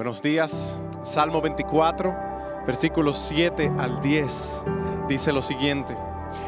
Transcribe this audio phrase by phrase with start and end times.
[0.00, 0.80] Buenos días.
[1.04, 2.16] Salmo 24,
[2.66, 4.62] versículos 7 al 10
[5.08, 5.94] dice lo siguiente.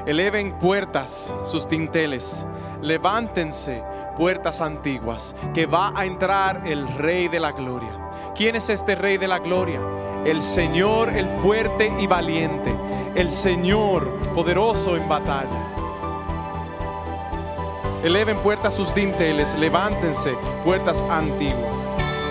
[0.07, 2.47] Eleven puertas sus tinteles,
[2.81, 3.85] levántense
[4.17, 7.91] puertas antiguas, que va a entrar el Rey de la Gloria.
[8.35, 9.83] ¿Quién es este Rey de la Gloria?
[10.25, 12.73] El Señor, el fuerte y valiente,
[13.15, 15.69] el Señor poderoso en batalla.
[18.03, 20.33] Eleven puertas sus dinteles, levántense
[20.65, 21.82] puertas antiguas.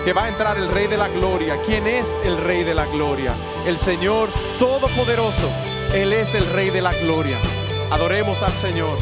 [0.04, 1.62] Que va a entrar el Rey de la Gloria.
[1.64, 3.36] ¿Quién es el Rey de la Gloria?
[3.64, 5.48] El Señor Todopoderoso.
[5.94, 7.38] Él es el Rey de la Gloria.
[7.88, 8.98] Adoremos al Señor.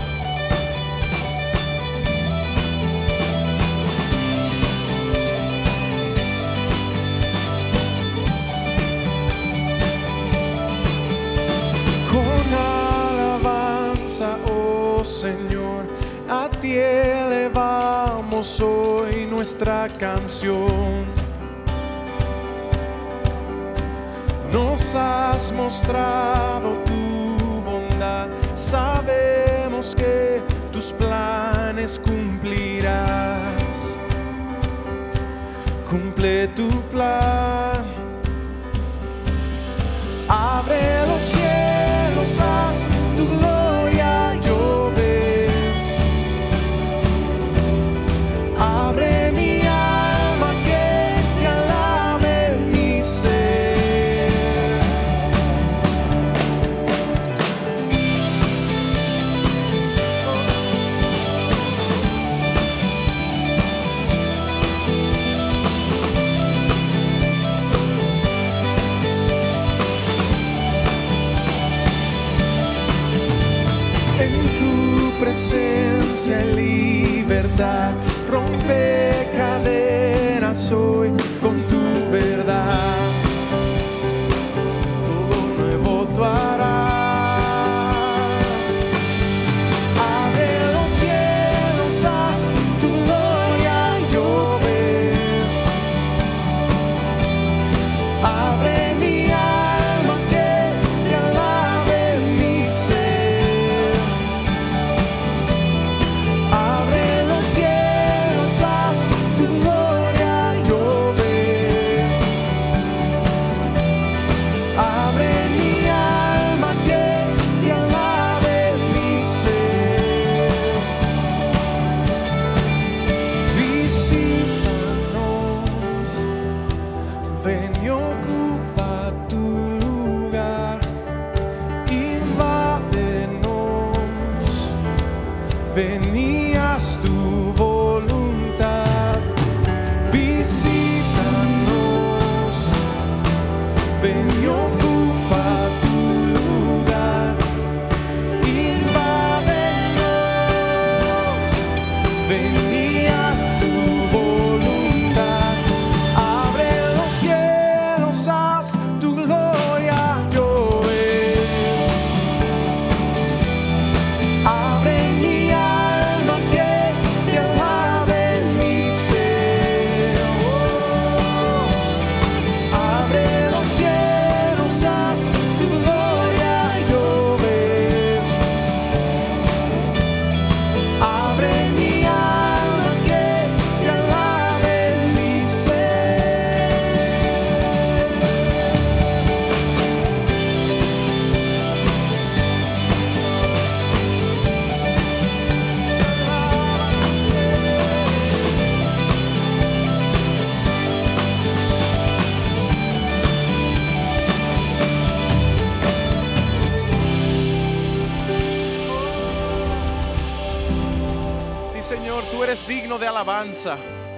[12.10, 15.89] Con alabanza, oh Señor,
[16.60, 21.06] ti elevamos hoy nuestra canción.
[24.53, 33.98] Nos has mostrado tu bondad, sabemos que tus planes cumplirás.
[35.88, 37.84] Cumple tu plan.
[40.28, 42.38] Abre los cielos,
[76.31, 76.59] presencia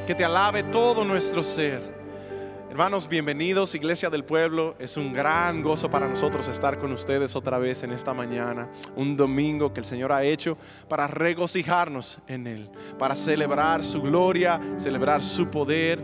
[0.06, 1.80] que te alabe todo nuestro ser.
[2.68, 4.74] Hermanos, bienvenidos, Iglesia del Pueblo.
[4.78, 9.16] Es un gran gozo para nosotros estar con ustedes otra vez en esta mañana, un
[9.16, 15.22] domingo que el Señor ha hecho para regocijarnos en Él, para celebrar su gloria, celebrar
[15.22, 15.98] su poder,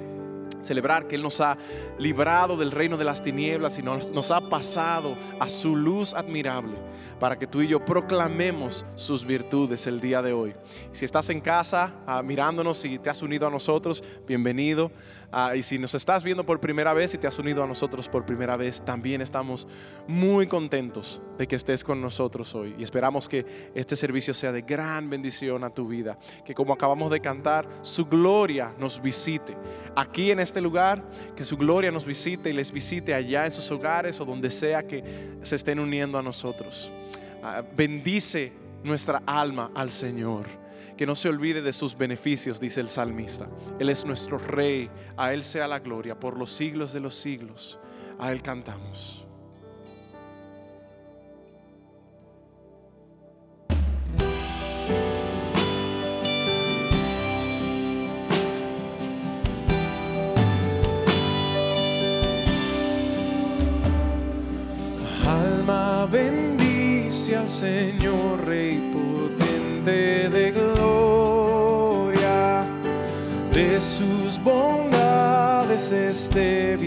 [0.62, 1.56] celebrar que Él nos ha
[1.98, 6.76] librado del reino de las tinieblas y nos, ha pasado a su luz admirable
[7.18, 10.54] para que tú y yo proclamemos sus virtudes el día de hoy.
[10.92, 14.90] Si estás en casa ah, mirándonos y te has unido a nosotros, bienvenido.
[15.30, 18.08] Ah, y si nos estás viendo por primera vez y te has unido a nosotros
[18.08, 19.66] por primera vez, también estamos
[20.06, 22.74] muy contentos de que estés con nosotros hoy.
[22.78, 23.44] Y esperamos que
[23.74, 26.18] este servicio sea de gran bendición a tu vida.
[26.46, 29.54] Que como acabamos de cantar, su gloria nos visite.
[29.94, 31.04] Aquí en este lugar,
[31.36, 34.86] que su gloria nos visite y les visite allá en sus hogares o donde sea
[34.86, 36.90] que se estén uniendo a nosotros.
[37.42, 38.52] Ah, bendice
[38.82, 43.48] nuestra alma al Señor que no se olvide de sus beneficios, dice el salmista.
[43.78, 47.78] Él es nuestro rey, a Él sea la gloria por los siglos de los siglos.
[48.18, 49.24] A Él cantamos.
[65.28, 68.17] Alma bendice al Señor,
[76.28, 76.77] bondades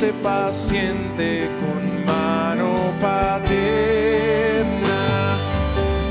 [0.00, 3.58] conduce paciente con mano paterna.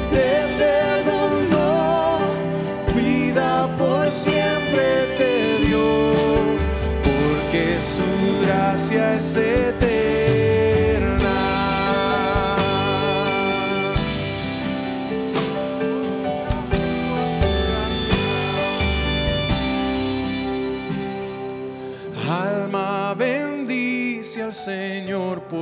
[0.10, 2.20] Te perdonó,
[2.96, 6.12] vida por siempre te dio,
[7.04, 9.79] porque su gracia es eterna.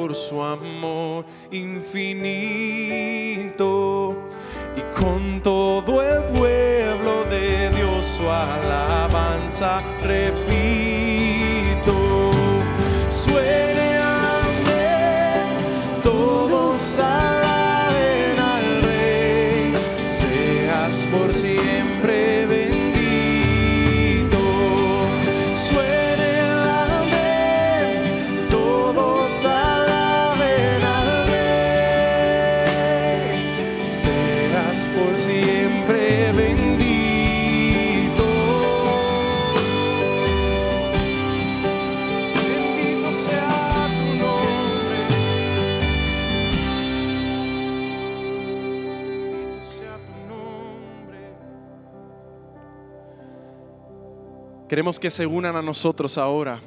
[0.08, 2.16] Por su amor infinito.
[4.78, 10.77] Y con todo el pueblo de Dios su alabanza repito.
[34.86, 38.24] Por siempre bendito.
[42.36, 44.98] Bendito sea tu nombre.
[49.32, 51.20] Bendito sea tu nombre.
[54.70, 56.62] Queremos que se unan a nosotros ahora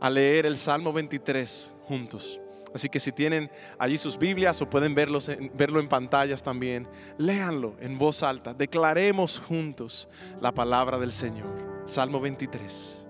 [0.00, 2.40] a leer el Salmo 23 juntos.
[2.76, 7.74] Así que si tienen allí sus Biblias o pueden verlos verlo en pantallas también, léanlo
[7.80, 8.52] en voz alta.
[8.52, 10.10] Declaremos juntos
[10.42, 11.48] la palabra del Señor.
[11.86, 13.06] Salmo 23.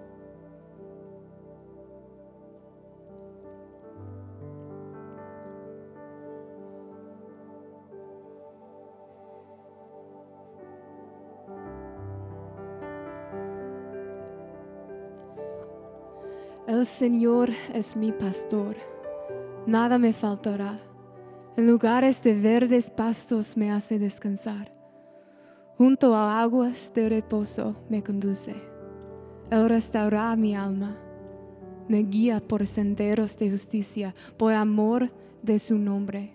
[16.68, 18.76] El Señor es mi pastor,
[19.66, 20.76] nada me faltará.
[21.56, 24.72] En lugares de verdes pastos me hace descansar.
[25.76, 28.54] Junto a aguas de reposo me conduce.
[29.50, 30.96] Él restaura mi alma.
[31.88, 36.28] Me guía por senderos de justicia, por amor de su nombre.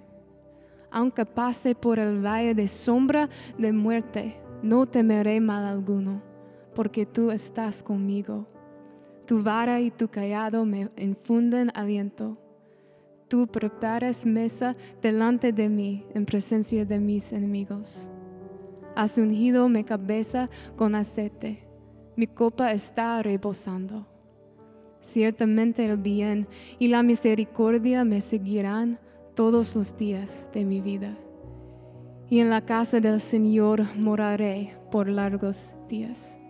[0.91, 6.21] Aunque pase por el valle de sombra de muerte, no temeré mal alguno,
[6.75, 8.45] porque tú estás conmigo.
[9.25, 12.33] Tu vara y tu callado me infunden aliento.
[13.31, 18.09] Tú preparas mesa delante de mí en presencia de mis enemigos.
[18.93, 21.65] Has ungido mi cabeza con aceite.
[22.17, 24.05] Mi copa está rebosando.
[24.99, 26.45] Ciertamente el bien
[26.77, 28.99] y la misericordia me seguirán
[29.33, 31.17] todos los días de mi vida.
[32.29, 36.40] Y en la casa del Señor moraré por largos días.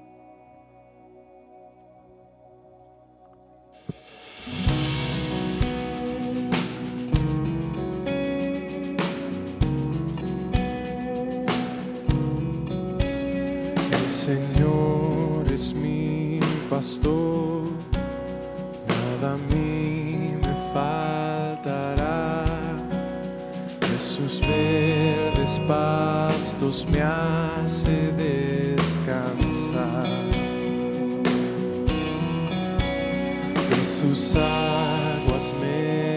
[16.71, 17.63] pastor,
[18.87, 22.45] nada a mí me faltará.
[23.81, 30.07] De sus verdes pastos me hace descansar.
[33.69, 36.10] De sus aguas me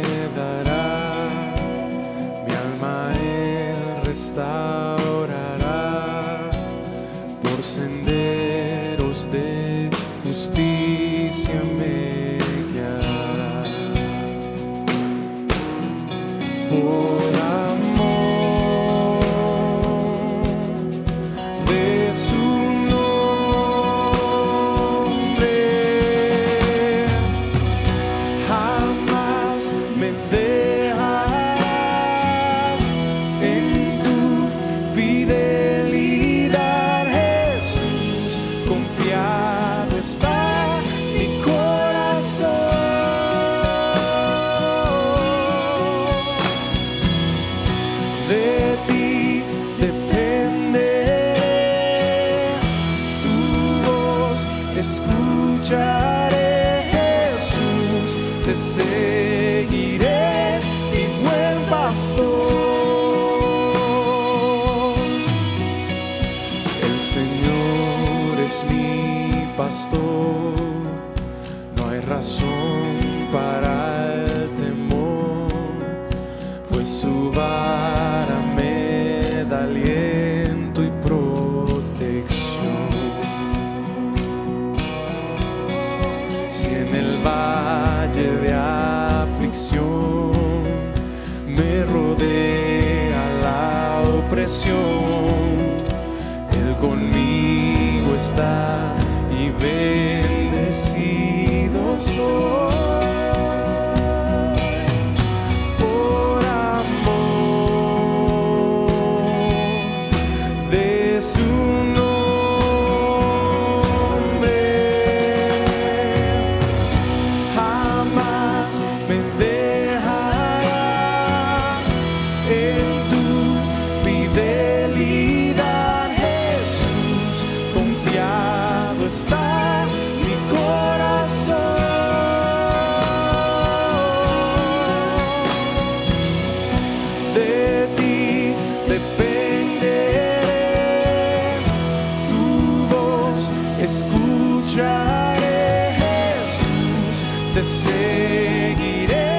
[147.55, 149.31] te seguiré,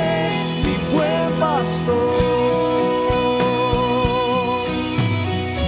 [0.64, 2.16] mi buen pastor.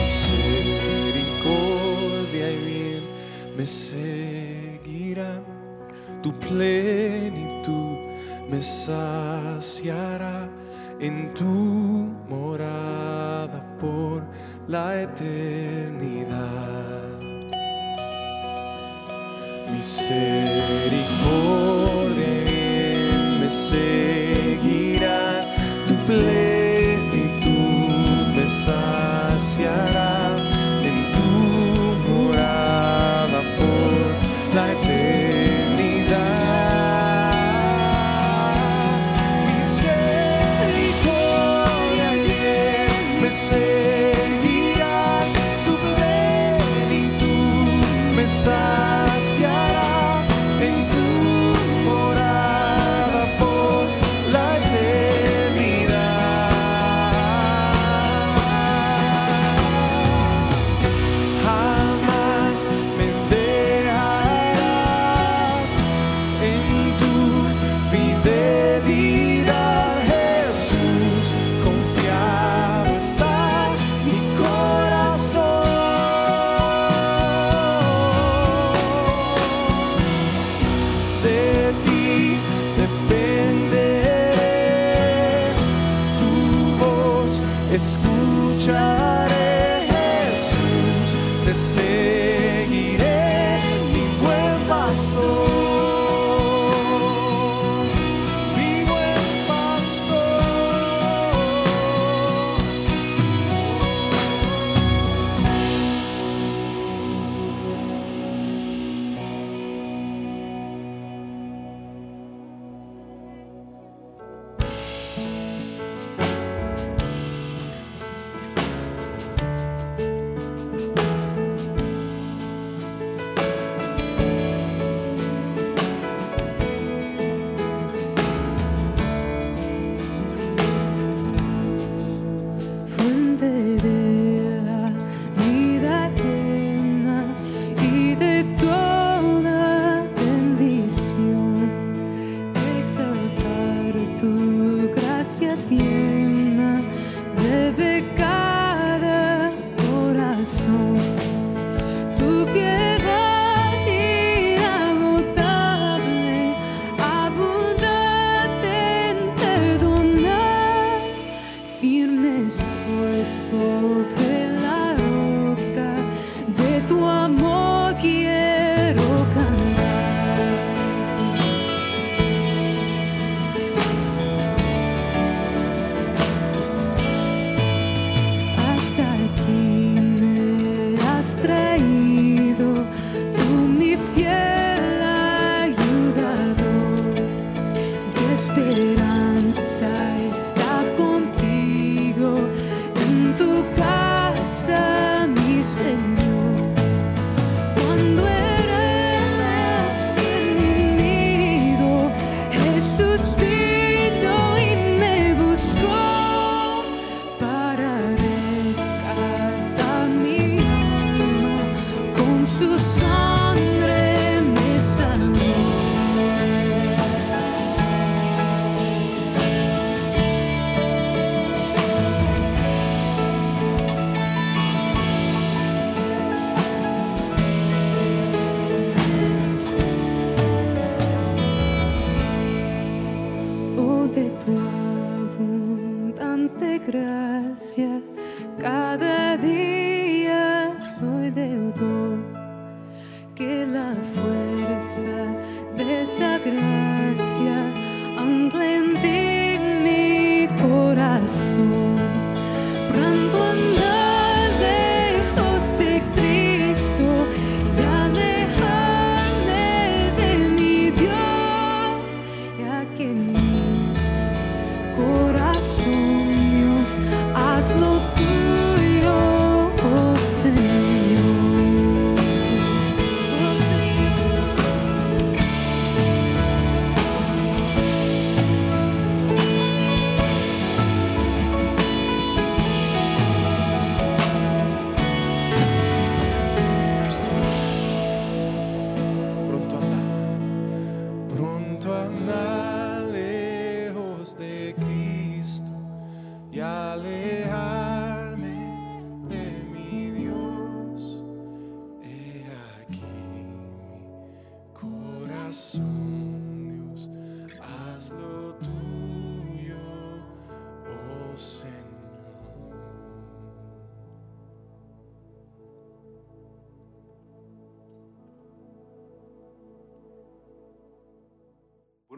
[0.02, 3.04] Misericordia y bien
[3.58, 5.44] me seguirán,
[6.24, 7.98] tu plenitud
[8.50, 10.48] me saciará
[11.02, 14.24] en tu morada por
[14.68, 16.38] la eternidad.
[19.70, 21.87] Misericordia
[23.70, 24.17] say.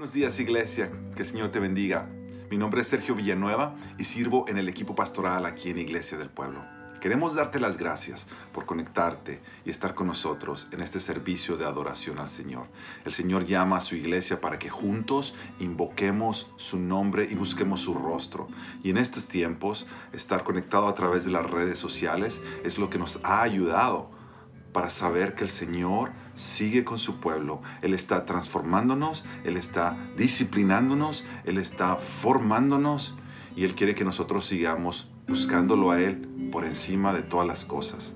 [0.09, 2.09] Buenos días iglesia, que el Señor te bendiga.
[2.49, 6.31] Mi nombre es Sergio Villanueva y sirvo en el equipo pastoral aquí en Iglesia del
[6.31, 6.65] Pueblo.
[6.99, 12.17] Queremos darte las gracias por conectarte y estar con nosotros en este servicio de adoración
[12.17, 12.69] al Señor.
[13.05, 17.93] El Señor llama a su iglesia para que juntos invoquemos su nombre y busquemos su
[17.93, 18.47] rostro.
[18.81, 22.97] Y en estos tiempos, estar conectado a través de las redes sociales es lo que
[22.97, 24.09] nos ha ayudado
[24.71, 27.61] para saber que el Señor sigue con su pueblo.
[27.81, 33.15] Él está transformándonos, Él está disciplinándonos, Él está formándonos
[33.55, 38.13] y Él quiere que nosotros sigamos buscándolo a Él por encima de todas las cosas.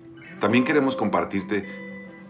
[0.40, 1.66] También queremos compartirte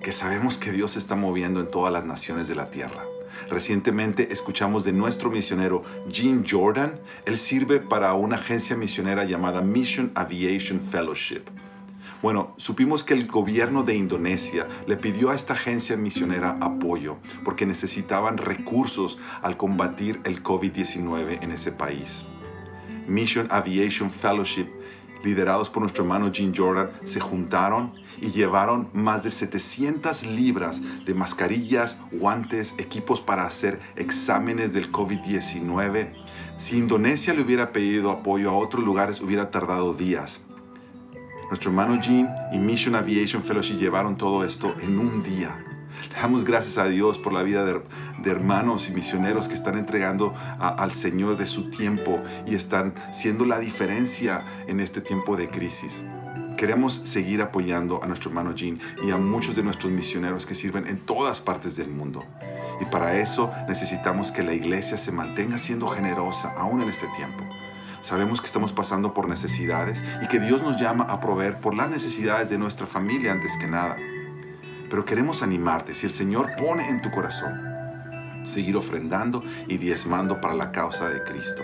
[0.01, 3.03] que sabemos que Dios se está moviendo en todas las naciones de la tierra.
[3.51, 7.01] Recientemente escuchamos de nuestro misionero Gene Jordan.
[7.25, 11.43] Él sirve para una agencia misionera llamada Mission Aviation Fellowship.
[12.23, 17.67] Bueno, supimos que el gobierno de Indonesia le pidió a esta agencia misionera apoyo porque
[17.67, 22.25] necesitaban recursos al combatir el COVID-19 en ese país.
[23.07, 24.67] Mission Aviation Fellowship,
[25.27, 31.15] liderados por nuestro hermano Gene Jordan, se juntaron y llevaron más de 700 libras de
[31.15, 36.13] mascarillas, guantes, equipos para hacer exámenes del COVID-19.
[36.59, 40.47] Si Indonesia le hubiera pedido apoyo a otros lugares, hubiera tardado días.
[41.49, 45.66] Nuestro hermano Gene y Mission Aviation Fellowship llevaron todo esto en un día.
[46.11, 47.83] Le damos gracias a Dios por la vida de,
[48.25, 53.59] hermanos y misioneros que están entregando al Señor de su tiempo y están siendo la
[53.59, 56.05] diferencia en este tiempo de crisis.
[56.57, 60.87] Queremos seguir apoyando a nuestro hermano Jean y a muchos de nuestros misioneros que sirven
[60.87, 62.25] en todas partes del mundo.
[62.81, 67.45] Y para eso necesitamos que la iglesia se mantenga siendo generosa aún en este tiempo.
[68.01, 71.91] Sabemos que estamos pasando por necesidades y que Dios nos llama a proveer por las
[71.91, 73.97] necesidades de nuestra familia antes que nada.
[74.89, 77.61] Pero queremos animarte si el Señor pone en tu corazón
[78.45, 81.63] seguir ofrendando y diezmando para la causa de Cristo.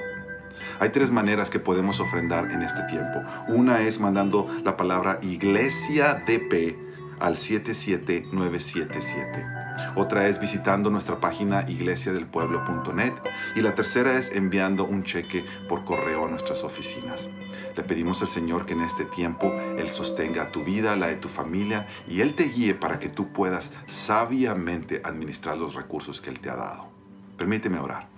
[0.81, 3.21] Hay tres maneras que podemos ofrendar en este tiempo.
[3.49, 6.77] Una es mandando la palabra iglesia DP
[7.21, 9.62] al 77977.
[9.95, 13.13] Otra es visitando nuestra página iglesiadelpueblo.net
[13.57, 17.29] y la tercera es enviando un cheque por correo a nuestras oficinas.
[17.77, 21.29] Le pedimos al Señor que en este tiempo Él sostenga tu vida, la de tu
[21.29, 26.41] familia y Él te guíe para que tú puedas sabiamente administrar los recursos que Él
[26.41, 26.89] te ha dado.
[27.37, 28.09] Permíteme orar.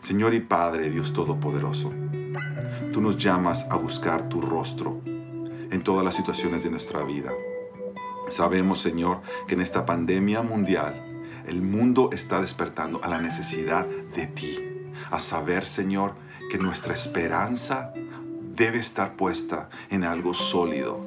[0.00, 1.92] Señor y Padre, Dios Todopoderoso,
[2.92, 7.32] tú nos llamas a buscar tu rostro en todas las situaciones de nuestra vida.
[8.28, 11.02] Sabemos, Señor, que en esta pandemia mundial
[11.46, 14.58] el mundo está despertando a la necesidad de ti,
[15.10, 16.14] a saber, Señor,
[16.50, 17.92] que nuestra esperanza
[18.54, 21.06] debe estar puesta en algo sólido.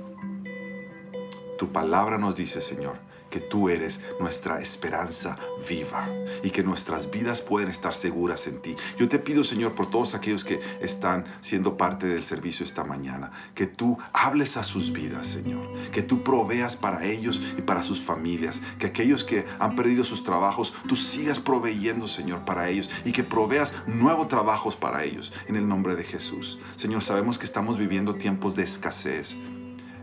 [1.58, 2.96] Tu palabra nos dice, Señor,
[3.30, 5.38] que tú eres nuestra esperanza
[5.68, 6.10] viva
[6.44, 8.76] y que nuestras vidas pueden estar seguras en ti.
[8.98, 13.32] Yo te pido, Señor, por todos aquellos que están siendo parte del servicio esta mañana,
[13.56, 18.02] que tú hables a sus vidas, Señor, que tú proveas para ellos y para sus
[18.02, 23.12] familias, que aquellos que han perdido sus trabajos, tú sigas proveyendo, Señor, para ellos y
[23.12, 26.60] que proveas nuevos trabajos para ellos, en el nombre de Jesús.
[26.76, 29.38] Señor, sabemos que estamos viviendo tiempos de escasez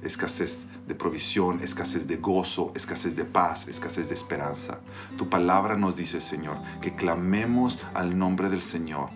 [0.03, 4.81] escasez de provisión, escasez de gozo, escasez de paz, escasez de esperanza.
[5.17, 9.11] Tu palabra nos dice, Señor, que clamemos al nombre del Señor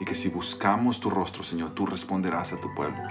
[0.00, 3.02] y que si buscamos tu rostro, Señor, tú responderás a tu pueblo.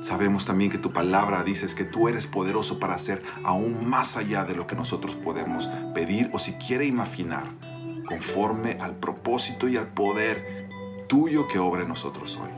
[0.00, 4.44] Sabemos también que tu palabra dice que tú eres poderoso para hacer aún más allá
[4.44, 7.48] de lo que nosotros podemos pedir o siquiera imaginar,
[8.06, 10.68] conforme al propósito y al poder
[11.08, 12.57] tuyo que obra en nosotros hoy.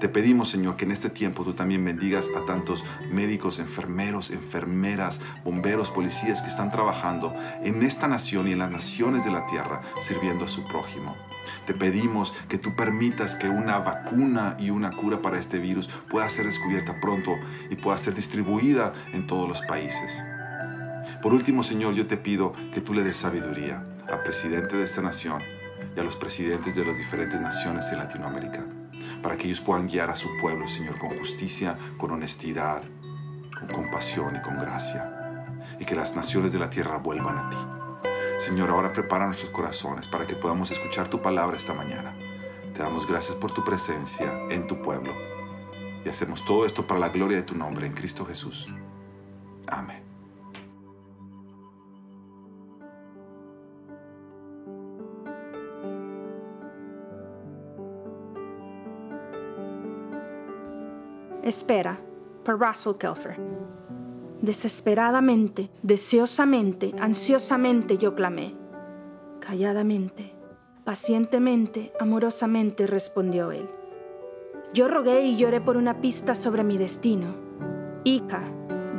[0.00, 5.20] Te pedimos, Señor, que en este tiempo tú también bendigas a tantos médicos, enfermeros, enfermeras,
[5.44, 9.82] bomberos, policías que están trabajando en esta nación y en las naciones de la tierra
[10.00, 11.16] sirviendo a su prójimo.
[11.66, 16.28] Te pedimos que tú permitas que una vacuna y una cura para este virus pueda
[16.28, 17.32] ser descubierta pronto
[17.70, 20.22] y pueda ser distribuida en todos los países.
[21.20, 25.02] Por último, Señor, yo te pido que tú le des sabiduría al presidente de esta
[25.02, 25.42] nación
[25.96, 28.64] y a los presidentes de las diferentes naciones en Latinoamérica
[29.22, 32.82] para que ellos puedan guiar a su pueblo, Señor, con justicia, con honestidad,
[33.58, 35.56] con compasión y con gracia.
[35.78, 37.56] Y que las naciones de la tierra vuelvan a ti.
[38.38, 42.16] Señor, ahora prepara nuestros corazones para que podamos escuchar tu palabra esta mañana.
[42.74, 45.14] Te damos gracias por tu presencia en tu pueblo.
[46.04, 48.68] Y hacemos todo esto para la gloria de tu nombre en Cristo Jesús.
[49.68, 50.11] Amén.
[61.42, 61.98] Espera,
[62.44, 63.36] por Russell Kelfer.
[64.40, 68.54] Desesperadamente, deseosamente, ansiosamente yo clamé.
[69.40, 70.32] Calladamente,
[70.84, 73.68] pacientemente, amorosamente respondió él.
[74.72, 77.34] Yo rogué y lloré por una pista sobre mi destino.
[78.04, 78.50] Hija,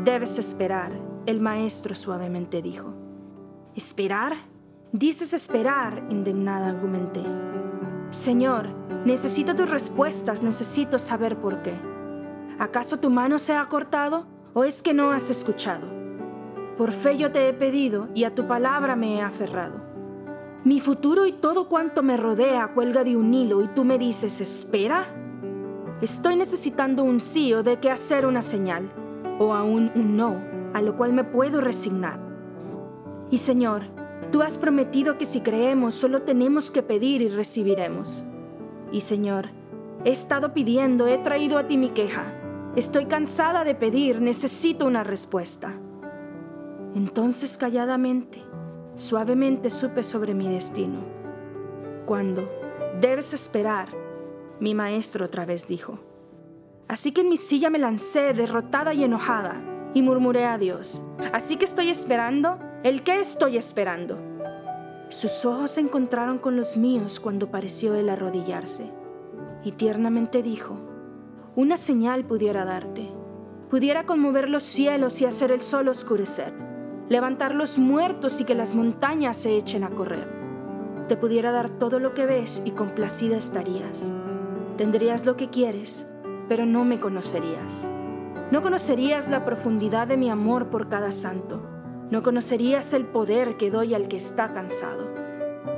[0.03, 0.91] debes esperar,
[1.25, 2.93] el maestro suavemente dijo.
[3.75, 4.35] ¿Esperar?
[4.91, 7.23] Dices esperar, indignada argumenté.
[8.11, 8.67] Señor,
[9.05, 11.73] necesito tus respuestas, necesito saber por qué.
[12.59, 15.87] ¿Acaso tu mano se ha cortado o es que no has escuchado?
[16.77, 19.81] Por fe yo te he pedido y a tu palabra me he aferrado.
[20.63, 24.39] Mi futuro y todo cuanto me rodea cuelga de un hilo y tú me dices,
[24.39, 25.07] espera.
[26.01, 28.89] Estoy necesitando un sí o de qué hacer una señal,
[29.39, 30.41] o aún un no,
[30.73, 32.19] a lo cual me puedo resignar.
[33.31, 33.83] Y Señor,
[34.31, 38.25] tú has prometido que si creemos solo tenemos que pedir y recibiremos.
[38.91, 39.49] Y Señor,
[40.05, 42.42] he estado pidiendo, he traído a ti mi queja
[42.75, 45.75] Estoy cansada de pedir, necesito una respuesta.
[46.95, 48.41] Entonces calladamente,
[48.95, 51.01] suavemente supe sobre mi destino.
[52.07, 52.49] Cuando
[52.99, 53.89] debes esperar,
[54.59, 55.99] mi maestro otra vez dijo.
[56.87, 59.61] Así que en mi silla me lancé derrotada y enojada
[59.93, 61.03] y murmuré a Dios.
[61.31, 64.17] Así que estoy esperando, ¿el qué estoy esperando?
[65.09, 68.91] Sus ojos se encontraron con los míos cuando pareció él arrodillarse
[69.63, 70.92] y tiernamente dijo,
[71.55, 73.11] una señal pudiera darte.
[73.69, 76.51] Pudiera conmover los cielos y hacer el sol oscurecer,
[77.09, 80.27] levantar los muertos y que las montañas se echen a correr.
[81.07, 84.11] Te pudiera dar todo lo que ves y complacida estarías.
[84.77, 86.09] Tendrías lo que quieres,
[86.49, 87.87] pero no me conocerías.
[88.51, 91.61] No conocerías la profundidad de mi amor por cada santo.
[92.09, 95.07] No conocerías el poder que doy al que está cansado.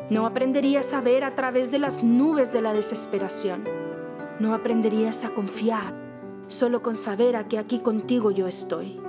[0.10, 3.85] No aprenderías a ver a través de las nubes de la desesperación.
[4.40, 5.94] No aprenderías a confiar
[6.48, 9.00] solo con saber a que aquí contigo yo estoy.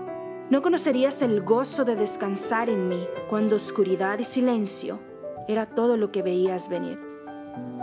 [0.51, 5.01] No conocerías el gozo de descansar en mí cuando oscuridad y silencio
[5.49, 7.01] era todo lo que veías venir.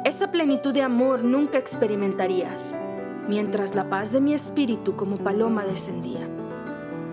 [0.05, 2.77] Esa plenitud de amor nunca experimentarías
[3.27, 6.27] mientras la paz de mi espíritu como paloma descendía.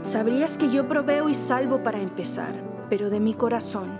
[0.03, 2.55] Sabrías que yo proveo y salvo para empezar,
[2.89, 3.91] pero de mi corazón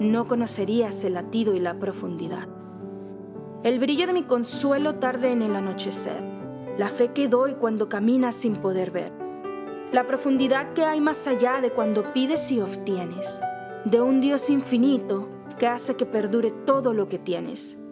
[0.00, 2.48] no conocerías el latido y la profundidad.
[3.66, 6.22] El brillo de mi consuelo tarde en el anochecer,
[6.78, 9.12] la fe que doy cuando caminas sin poder ver,
[9.90, 13.40] la profundidad que hay más allá de cuando pides y obtienes,
[13.84, 17.82] de un Dios infinito que hace que perdure todo lo que tienes.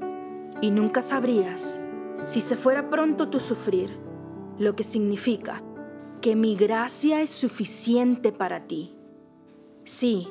[0.60, 1.80] Y nunca sabrías
[2.22, 3.98] si se fuera pronto tu sufrir,
[4.58, 5.60] lo que significa
[6.20, 8.96] que mi gracia es suficiente para ti.
[9.82, 10.28] Sí,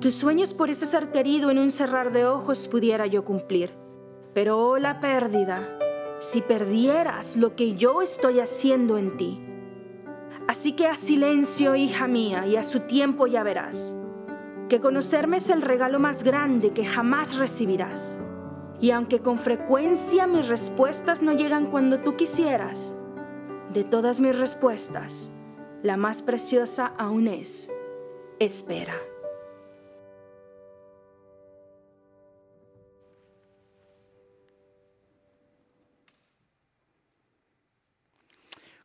[0.00, 3.80] tus sueños por ese ser querido en un cerrar de ojos pudiera yo cumplir,
[4.34, 5.78] pero oh la pérdida,
[6.20, 9.44] si perdieras lo que yo estoy haciendo en ti.
[10.48, 13.96] Así que a silencio, hija mía, y a su tiempo ya verás,
[14.68, 18.20] que conocerme es el regalo más grande que jamás recibirás
[18.82, 22.96] y aunque con frecuencia mis respuestas no llegan cuando tú quisieras,
[23.72, 25.34] de todas mis respuestas,
[25.84, 27.72] la más preciosa aún es,
[28.40, 28.96] espera.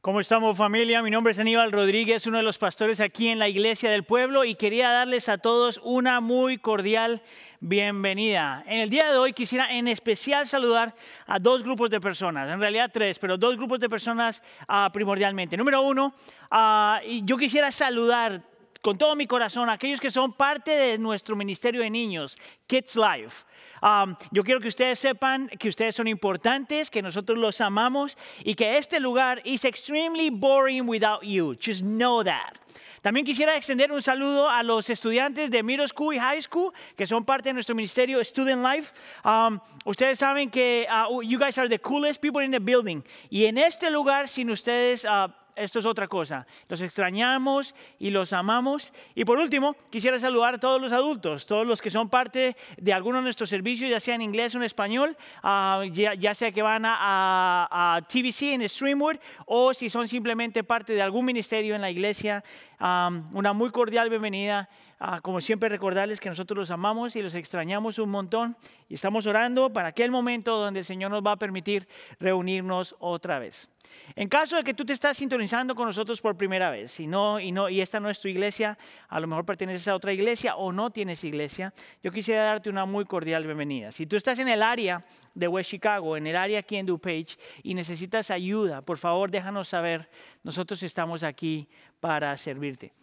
[0.02, 1.02] ¿Cómo estamos familia?
[1.02, 4.46] Mi nombre es Aníbal Rodríguez, uno de los pastores aquí en la Iglesia del Pueblo
[4.46, 7.24] y quería darles a todos una muy cordial
[7.62, 8.64] bienvenida.
[8.68, 12.60] En el día de hoy quisiera en especial saludar a dos grupos de personas, en
[12.60, 15.58] realidad tres, pero dos grupos de personas uh, primordialmente.
[15.58, 16.14] Número uno,
[16.52, 18.44] uh, yo quisiera saludar
[18.82, 22.38] con todo mi corazón a aquellos que son parte de nuestro ministerio de niños,
[22.68, 23.46] Kids Life.
[23.82, 28.56] Um, yo quiero que ustedes sepan que ustedes son importantes, que nosotros los amamos y
[28.56, 31.56] que este lugar is extremely boring without you.
[31.60, 32.54] Just know that.
[33.02, 37.06] También quisiera extender un saludo a los estudiantes de middle school y high school que
[37.06, 38.94] son parte de nuestro ministerio Student Life.
[39.24, 43.04] Um, ustedes saben que uh, you guys are the coolest people in the building.
[43.30, 46.46] Y en este lugar, sin ustedes, uh, esto es otra cosa.
[46.70, 48.94] Los extrañamos y los amamos.
[49.16, 52.94] Y por último, quisiera saludar a todos los adultos, todos los que son parte de
[52.94, 56.62] alguno de nuestros servicios, ya sea en inglés o en español, uh, ya, sea que
[56.62, 61.82] van a, a, TVC en Streamwood o si son simplemente parte de algún ministerio en
[61.82, 62.44] la iglesia.
[62.80, 64.70] Una muy cordial bienvenida.
[65.00, 68.58] Uh, como siempre, recordarles que nosotros los amamos y los extrañamos un montón
[68.90, 71.88] y estamos orando para aquel momento donde el Señor nos va a permitir
[72.20, 73.70] reunirnos otra vez.
[74.16, 77.40] En caso de que tú te estás sintonizando con nosotros por primera vez y, no,
[77.40, 80.56] y, no, y esta no es tu iglesia, a lo mejor perteneces a otra iglesia
[80.56, 83.92] o no tienes iglesia, yo quisiera darte una muy cordial bienvenida.
[83.92, 87.38] Si tú estás en el área de West Chicago, en el área aquí en DuPage
[87.64, 90.10] y necesitas ayuda, por favor déjanos saber.
[90.44, 91.68] Nosotros estamos aquí
[92.00, 92.94] para servirte.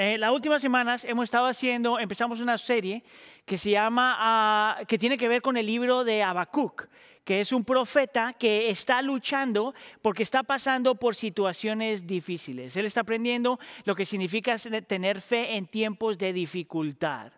[0.00, 3.02] Eh, las últimas semanas hemos estado haciendo, empezamos una serie
[3.44, 6.86] que se llama, uh, que tiene que ver con el libro de Habacuc
[7.28, 12.74] que es un profeta que está luchando porque está pasando por situaciones difíciles.
[12.74, 17.30] Él está aprendiendo lo que significa tener fe en tiempos de dificultad.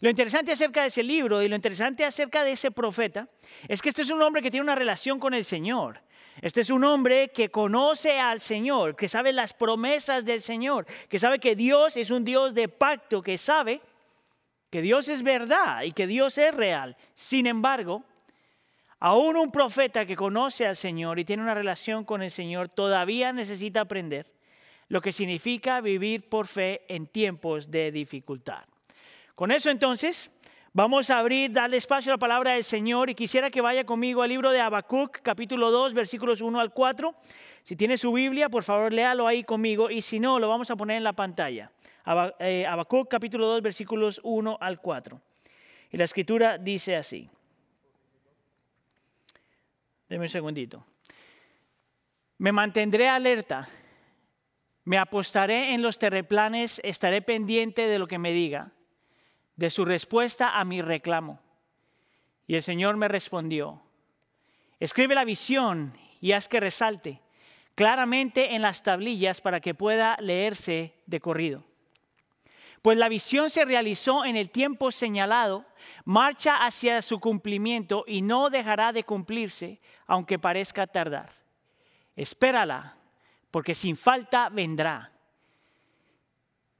[0.00, 3.28] Lo interesante acerca de ese libro y lo interesante acerca de ese profeta
[3.68, 6.02] es que este es un hombre que tiene una relación con el Señor.
[6.42, 11.20] Este es un hombre que conoce al Señor, que sabe las promesas del Señor, que
[11.20, 13.82] sabe que Dios es un Dios de pacto, que sabe
[14.68, 16.96] que Dios es verdad y que Dios es real.
[17.14, 18.02] Sin embargo,
[19.00, 23.32] Aún un profeta que conoce al Señor y tiene una relación con el Señor todavía
[23.32, 24.26] necesita aprender
[24.88, 28.64] lo que significa vivir por fe en tiempos de dificultad.
[29.34, 30.32] Con eso entonces,
[30.72, 34.22] vamos a abrir, darle espacio a la palabra del Señor y quisiera que vaya conmigo
[34.22, 37.14] al libro de Habacuc, capítulo 2, versículos 1 al 4.
[37.62, 40.76] Si tiene su Biblia, por favor, léalo ahí conmigo y si no, lo vamos a
[40.76, 41.70] poner en la pantalla.
[42.40, 45.20] Eh, Habacuc, capítulo 2, versículos 1 al 4.
[45.92, 47.30] Y la escritura dice así.
[50.08, 50.84] Deme un segundito.
[52.38, 53.68] Me mantendré alerta.
[54.84, 58.72] Me apostaré en los terreplanes, estaré pendiente de lo que me diga,
[59.56, 61.40] de su respuesta a mi reclamo.
[62.46, 63.82] Y el Señor me respondió,
[64.80, 65.92] escribe la visión
[66.22, 67.20] y haz que resalte
[67.78, 71.67] claramente en las tablillas para que pueda leerse de corrido.
[72.82, 75.66] Pues la visión se realizó en el tiempo señalado,
[76.04, 81.32] marcha hacia su cumplimiento y no dejará de cumplirse, aunque parezca tardar.
[82.14, 82.96] Espérala,
[83.50, 85.12] porque sin falta vendrá.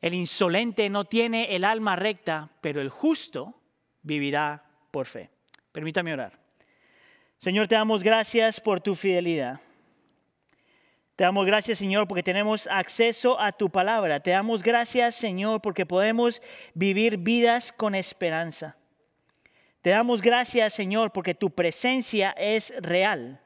[0.00, 3.54] El insolente no tiene el alma recta, pero el justo
[4.02, 5.30] vivirá por fe.
[5.72, 6.38] Permítame orar.
[7.38, 9.60] Señor, te damos gracias por tu fidelidad.
[11.18, 14.20] Te damos gracias, Señor, porque tenemos acceso a tu palabra.
[14.20, 16.40] Te damos gracias, Señor, porque podemos
[16.74, 18.76] vivir vidas con esperanza.
[19.82, 23.40] Te damos gracias, Señor, porque tu presencia es real.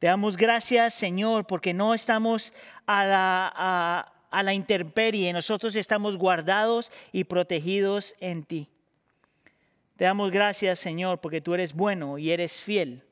[0.00, 2.52] Te damos gracias, Señor, porque no estamos
[2.86, 8.68] a la, a, intemperie, nosotros estamos guardados y protegidos en ti.
[9.94, 13.04] Te damos gracias, Señor, porque tú eres bueno y eres fiel.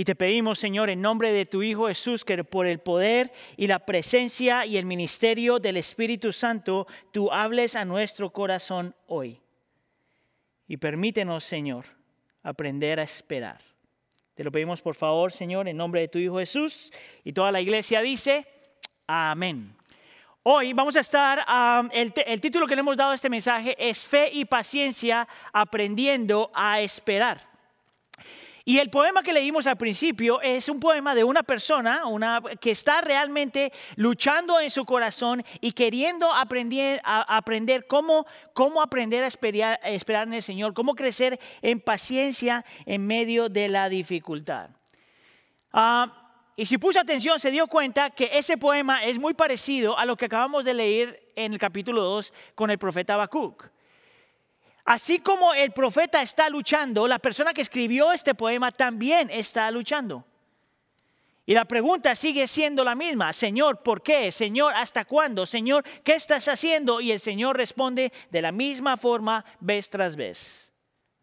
[0.00, 3.66] Y te pedimos, Señor, en nombre de tu Hijo Jesús, que por el poder y
[3.66, 9.38] la presencia y el ministerio del Espíritu Santo, tú hables a nuestro corazón hoy.
[10.66, 11.84] Y permítenos, Señor,
[12.42, 13.58] aprender a esperar.
[14.32, 16.90] Te lo pedimos, por favor, Señor, en nombre de tu Hijo Jesús.
[17.22, 18.46] Y toda la iglesia dice,
[19.06, 19.76] amén.
[20.44, 21.44] Hoy vamos a estar,
[21.92, 26.50] el, el título que le hemos dado a este mensaje es Fe y Paciencia aprendiendo
[26.54, 27.49] a esperar.
[28.70, 32.70] Y el poema que leímos al principio es un poema de una persona una, que
[32.70, 39.26] está realmente luchando en su corazón y queriendo aprender, a, aprender cómo, cómo aprender a
[39.26, 44.70] esperar, esperar en el Señor, cómo crecer en paciencia en medio de la dificultad.
[45.72, 50.04] Ah, y si puso atención, se dio cuenta que ese poema es muy parecido a
[50.04, 53.68] lo que acabamos de leer en el capítulo 2 con el profeta Habacuc.
[54.84, 60.24] Así como el profeta está luchando, la persona que escribió este poema también está luchando.
[61.46, 64.30] Y la pregunta sigue siendo la misma, Señor, ¿por qué?
[64.30, 65.46] Señor, ¿hasta cuándo?
[65.46, 67.00] Señor, ¿qué estás haciendo?
[67.00, 70.70] Y el Señor responde de la misma forma vez tras vez.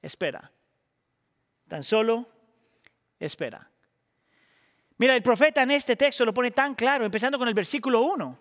[0.02, 0.52] Espera.
[1.67, 2.28] Tan solo
[3.19, 3.69] espera.
[4.98, 8.40] Mira, el profeta en este texto lo pone tan claro, empezando con el versículo 1.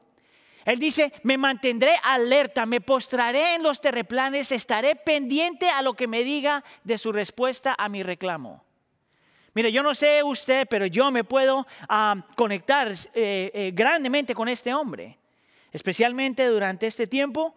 [0.66, 6.08] Él dice, me mantendré alerta, me postraré en los terreplanes, estaré pendiente a lo que
[6.08, 8.64] me diga de su respuesta a mi reclamo.
[9.54, 14.48] Mire, yo no sé usted, pero yo me puedo ah, conectar eh, eh, grandemente con
[14.48, 15.16] este hombre,
[15.70, 17.54] especialmente durante este tiempo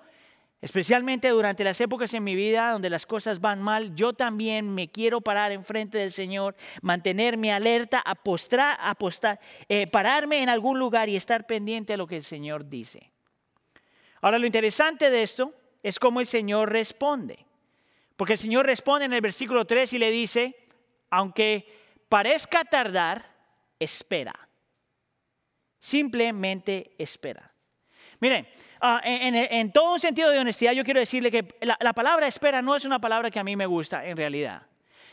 [0.61, 4.89] Especialmente durante las épocas en mi vida donde las cosas van mal, yo también me
[4.89, 9.39] quiero parar enfrente del Señor, mantenerme alerta, apostar, apostar,
[9.69, 13.11] eh, pararme en algún lugar y estar pendiente a lo que el Señor dice.
[14.19, 17.45] Ahora lo interesante de esto es cómo el Señor responde.
[18.17, 20.57] Porque el Señor responde en el versículo 3 y le dice,
[21.09, 21.65] aunque
[22.09, 23.33] parezca tardar,
[23.79, 24.49] espera.
[25.79, 27.48] Simplemente espera.
[28.19, 28.47] Miren,
[28.81, 32.75] ah, en, todo un sentido de honestidad, yo quiero decirle que la, palabra espera no
[32.75, 34.63] es una palabra que a mí me gusta en realidad.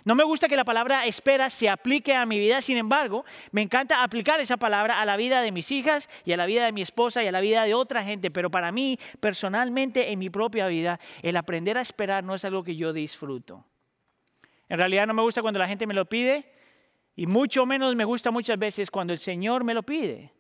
[0.05, 3.63] No me gusta que la palabra espera se aplique a mi vida, sin embargo, me
[3.63, 6.71] encanta aplicar esa palabra a la vida de mis hijas y a la vida de
[6.71, 10.31] mi esposa y a la vida de otra gente, pero para mí, personalmente, en mi
[10.31, 13.65] propia vida, el aprender a esperar no es algo que yo disfruto.
[14.69, 16.53] En realidad no me gusta cuando la gente me lo pide
[17.17, 20.33] y mucho menos me gusta muchas veces cuando el Señor me lo pide.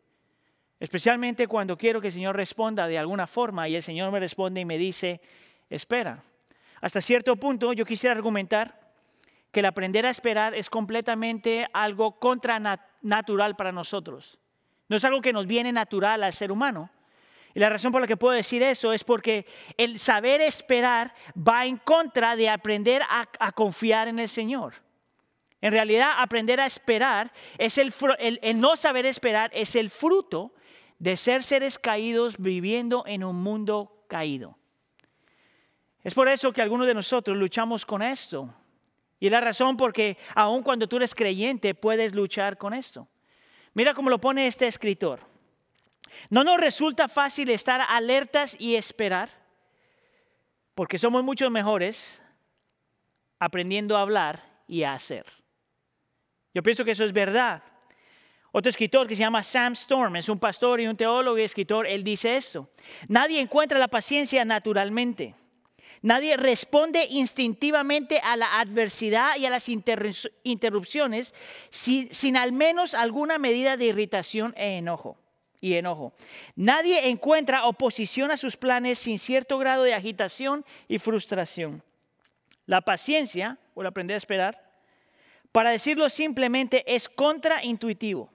[0.78, 4.60] Especialmente cuando quiero que el Señor responda de alguna forma y el Señor me responde
[4.60, 5.20] y me dice,
[5.70, 6.22] espera.
[6.80, 8.78] Hasta cierto punto yo quisiera argumentar
[9.50, 14.38] que el aprender a esperar es completamente algo contranatural para nosotros.
[14.88, 16.90] No es algo que nos viene natural al ser humano.
[17.54, 19.46] Y la razón por la que puedo decir eso es porque
[19.78, 24.74] el saber esperar va en contra de aprender a, confiar en el Señor.
[25.62, 30.52] En realidad, aprender a esperar es el, el no saber esperar es el fruto
[30.98, 34.56] de ser seres caídos viviendo en un mundo caído.
[36.02, 38.54] Es por eso que algunos de nosotros luchamos con esto.
[39.18, 43.08] Y la razón porque aun cuando tú eres creyente puedes luchar con esto.
[43.74, 45.20] Mira cómo lo pone este escritor.
[46.30, 49.28] No nos resulta fácil estar alertas y esperar,
[50.74, 52.22] porque somos mucho mejores
[53.38, 55.26] aprendiendo a hablar y a hacer.
[56.54, 57.62] Yo pienso que eso es verdad.
[58.58, 61.86] Otro escritor que se llama Sam Storm, es un pastor y un teólogo y escritor,
[61.86, 62.70] él dice esto.
[63.06, 65.34] Nadie encuentra la paciencia naturalmente.
[66.00, 71.34] Nadie responde instintivamente a la adversidad y a las interrupciones
[71.68, 75.18] sin, sin, al menos alguna medida de irritación e enojo.
[75.60, 76.14] Y enojo.
[76.54, 81.82] Nadie encuentra oposición a sus planes sin cierto grado de agitación y frustración.
[82.64, 84.64] La paciencia, o aprender a esperar,
[85.52, 88.34] para decirlo simplemente, es contraintuitivo.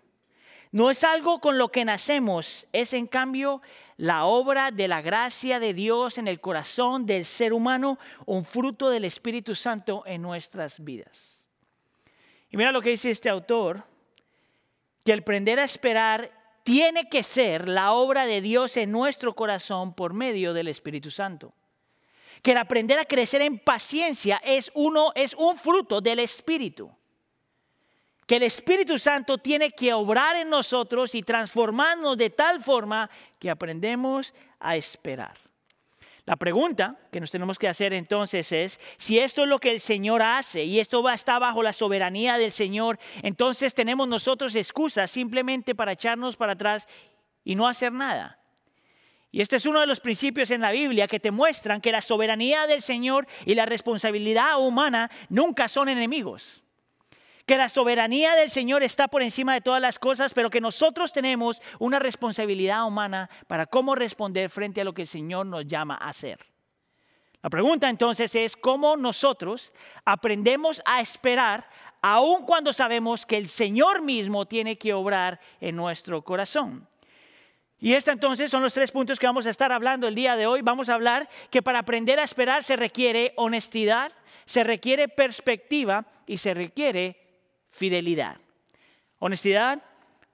[0.71, 3.61] No es algo con lo que nacemos, es en cambio
[3.97, 8.89] la obra de la gracia de Dios en el corazón del ser humano, un fruto
[8.89, 11.45] del Espíritu Santo en nuestras vidas.
[12.49, 13.83] Y mira lo que dice este autor,
[15.03, 16.31] que el aprender a esperar
[16.63, 21.53] tiene que ser la obra de Dios en nuestro corazón por medio del Espíritu Santo.
[22.41, 26.91] Que el aprender a crecer en paciencia es uno es un fruto del Espíritu.
[28.31, 33.49] Que el Espíritu Santo tiene que obrar en nosotros y transformarnos de tal forma que
[33.49, 35.33] aprendemos a esperar.
[36.23, 39.81] La pregunta que nos tenemos que hacer entonces es, si esto es lo que el
[39.81, 44.55] Señor hace y esto va a estar bajo la soberanía del Señor, entonces tenemos nosotros
[44.55, 46.87] excusas simplemente para echarnos para atrás
[47.43, 48.39] y no hacer nada.
[49.29, 52.01] Y este es uno de los principios en la Biblia que te muestran que la
[52.01, 56.60] soberanía del Señor y la responsabilidad humana nunca son enemigos
[57.45, 61.13] que la soberanía del Señor está por encima de todas las cosas, pero que nosotros
[61.13, 65.95] tenemos una responsabilidad humana para cómo responder frente a lo que el Señor nos llama
[65.95, 66.39] a hacer.
[67.41, 69.73] La pregunta entonces es cómo nosotros
[70.05, 71.67] aprendemos a esperar
[72.01, 76.87] aun cuando sabemos que el Señor mismo tiene que obrar en nuestro corazón.
[77.79, 80.45] Y estos entonces son los tres puntos que vamos a estar hablando el día de
[80.45, 80.61] hoy.
[80.61, 84.11] Vamos a hablar que para aprender a esperar se requiere honestidad,
[84.45, 87.20] se requiere perspectiva y se requiere
[87.71, 88.37] fidelidad.
[89.19, 89.81] Honestidad,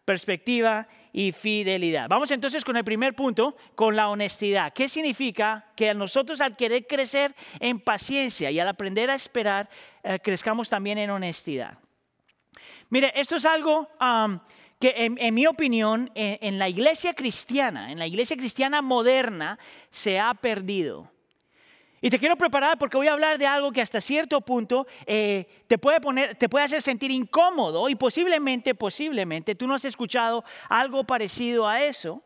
[0.06, 2.08] perspectiva y fidelidad.
[2.10, 4.74] Vamos entonces con el primer punto, con la honestidad.
[4.74, 9.70] ¿Qué significa que nosotros al querer crecer en paciencia y al aprender a esperar,
[10.04, 11.78] eh, crezcamos también en honestidad?
[12.90, 13.90] Mire, esto es algo
[14.80, 19.60] que en, mi opinión en la iglesia cristiana, en la iglesia cristiana moderna,
[19.92, 21.12] se ha perdido.
[22.00, 25.48] Y te quiero preparar porque voy a hablar de algo que hasta cierto punto eh,
[25.66, 30.44] te, puede poner, te puede hacer sentir incómodo y posiblemente, posiblemente tú no has escuchado
[30.70, 32.22] algo parecido a eso.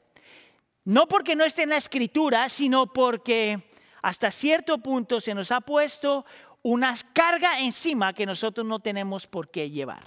[0.83, 3.61] No porque no esté en la escritura, sino porque
[4.01, 6.25] hasta cierto punto se nos ha puesto
[6.63, 10.03] una carga encima que nosotros no tenemos por qué llevar.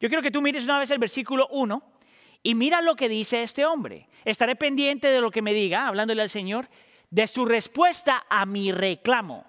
[0.00, 1.82] Yo quiero que tú mires una vez el versículo 1
[2.42, 4.08] y mira lo que dice este hombre.
[4.24, 6.68] Estaré pendiente de lo que me diga, hablándole al Señor
[7.10, 9.44] de su respuesta a mi reclamo.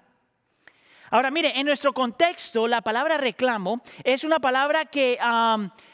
[1.12, 5.20] Ahora, mire, en nuestro contexto, la palabra reclamo es una palabra que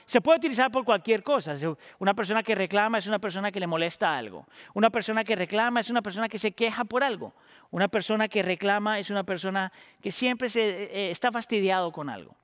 [0.05, 1.55] se puede utilizar por cualquier cosa.
[1.97, 4.47] Una persona que reclama es una persona que le molesta algo.
[4.75, 7.33] Una persona que reclama es una persona que se queja por algo.
[7.71, 12.09] Una persona que reclama es una persona que siempre se, eh, eh, está fastidiado con
[12.09, 12.35] algo.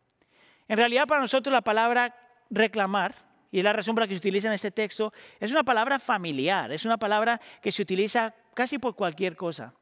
[0.68, 2.16] En realidad, para nosotros la palabra
[2.50, 3.14] reclamar
[3.54, 6.86] y la razón por que se utiliza en este texto, es una palabra familiar, es
[6.86, 9.76] una palabra que se utiliza casi por cualquier cosa.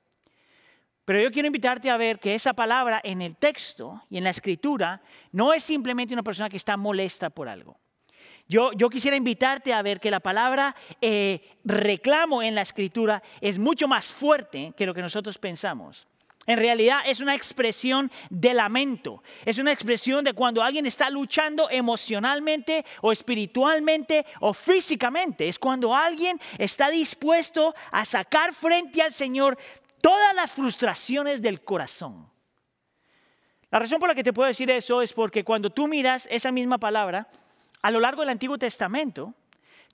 [1.05, 4.29] Pero yo quiero invitarte a ver que esa palabra en el texto y en la
[4.29, 5.01] escritura
[5.31, 7.79] no es simplemente una persona que está molesta por algo.
[8.45, 13.57] Yo, yo quisiera invitarte a ver que la palabra eh, reclamo en la escritura es
[13.57, 16.07] mucho más fuerte que lo que nosotros pensamos.
[16.47, 21.69] En realidad es una expresión de lamento, es una expresión de cuando alguien está luchando
[21.69, 25.47] emocionalmente o espiritualmente o físicamente.
[25.47, 29.57] Es cuando alguien está dispuesto a sacar frente al Señor
[30.01, 32.27] todas las frustraciones del corazón.
[33.69, 36.51] La razón por la que te puedo decir eso es porque cuando tú miras esa
[36.51, 37.29] misma palabra
[37.83, 39.33] a lo largo del Antiguo Testamento,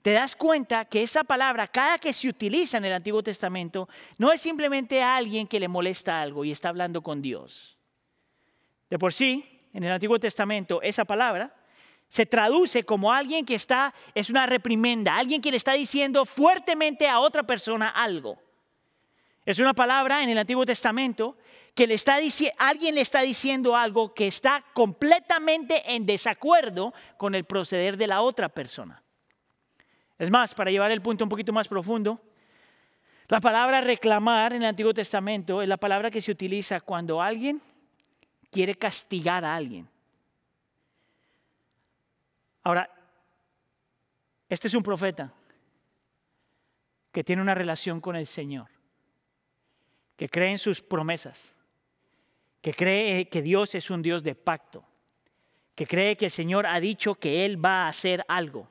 [0.02, 4.32] te das cuenta que esa palabra, cada que se utiliza en el Antiguo Testamento, no
[4.32, 7.76] es simplemente a alguien que le molesta algo y está hablando con Dios.
[8.90, 11.54] De por sí, en el Antiguo Testamento, esa palabra
[12.08, 17.08] se traduce como alguien que está, es una reprimenda, alguien que le está diciendo fuertemente
[17.08, 18.38] a otra persona algo.
[19.44, 21.36] Es una palabra en el Antiguo Testamento
[21.74, 22.18] que le está
[22.58, 28.20] alguien le está diciendo algo que está completamente en desacuerdo con el proceder de la
[28.20, 29.02] otra persona.
[30.18, 32.20] Es más, para llevar el punto un poquito más profundo,
[33.28, 37.62] la palabra reclamar en el Antiguo Testamento es la palabra que se utiliza cuando alguien
[38.50, 39.88] quiere castigar a alguien.
[42.64, 42.90] Ahora,
[44.48, 45.32] este es un profeta
[47.12, 48.68] que tiene una relación con el Señor,
[50.16, 51.54] que cree en sus promesas,
[52.60, 54.84] que cree que Dios es un Dios de pacto,
[55.74, 58.68] que cree que el Señor ha dicho que Él va a hacer algo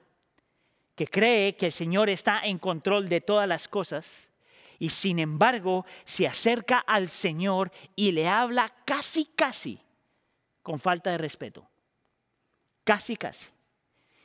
[0.98, 4.32] que cree que el Señor está en control de todas las cosas
[4.80, 9.80] y sin embargo se acerca al Señor y le habla casi, casi
[10.64, 11.70] con falta de respeto.
[12.84, 13.46] Casi, casi.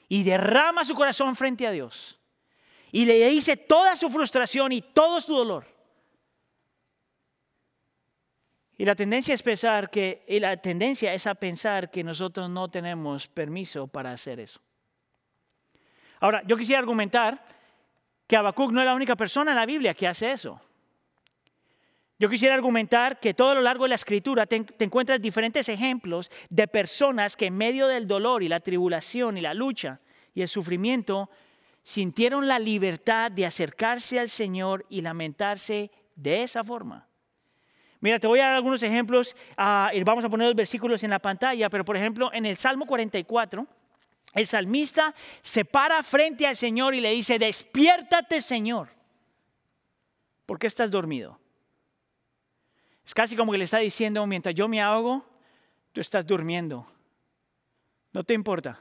[0.08, 2.18] Y derrama su corazón frente a Dios.
[2.90, 5.66] Y le dice toda su frustración y todo su dolor.
[8.78, 12.70] Y la tendencia es pensar que y la tendencia es a pensar que nosotros no
[12.70, 14.62] tenemos permiso para hacer eso.
[16.22, 17.44] Ahora, yo quisiera argumentar
[18.28, 20.60] que Habacuc no es la única persona en la Biblia que hace eso.
[22.16, 26.68] Yo quisiera argumentar que todo lo largo de la escritura te, encuentras diferentes ejemplos de
[26.68, 29.98] personas que en medio del dolor y la tribulación y la lucha
[30.32, 31.28] y el sufrimiento
[31.82, 37.08] sintieron la libertad de acercarse al Señor y lamentarse de esa forma.
[37.98, 41.18] Mira, te voy a dar algunos ejemplos ah, vamos a poner los versículos en la
[41.18, 43.66] pantalla, pero por ejemplo en el Salmo 44,
[44.32, 48.88] el salmista se para frente al Señor y le dice, despiértate Señor,
[50.46, 51.38] ¿por qué estás dormido?
[53.04, 55.26] Es casi como que le está diciendo, mientras yo me ahogo,
[55.92, 56.86] tú estás durmiendo.
[58.12, 58.80] No te importa.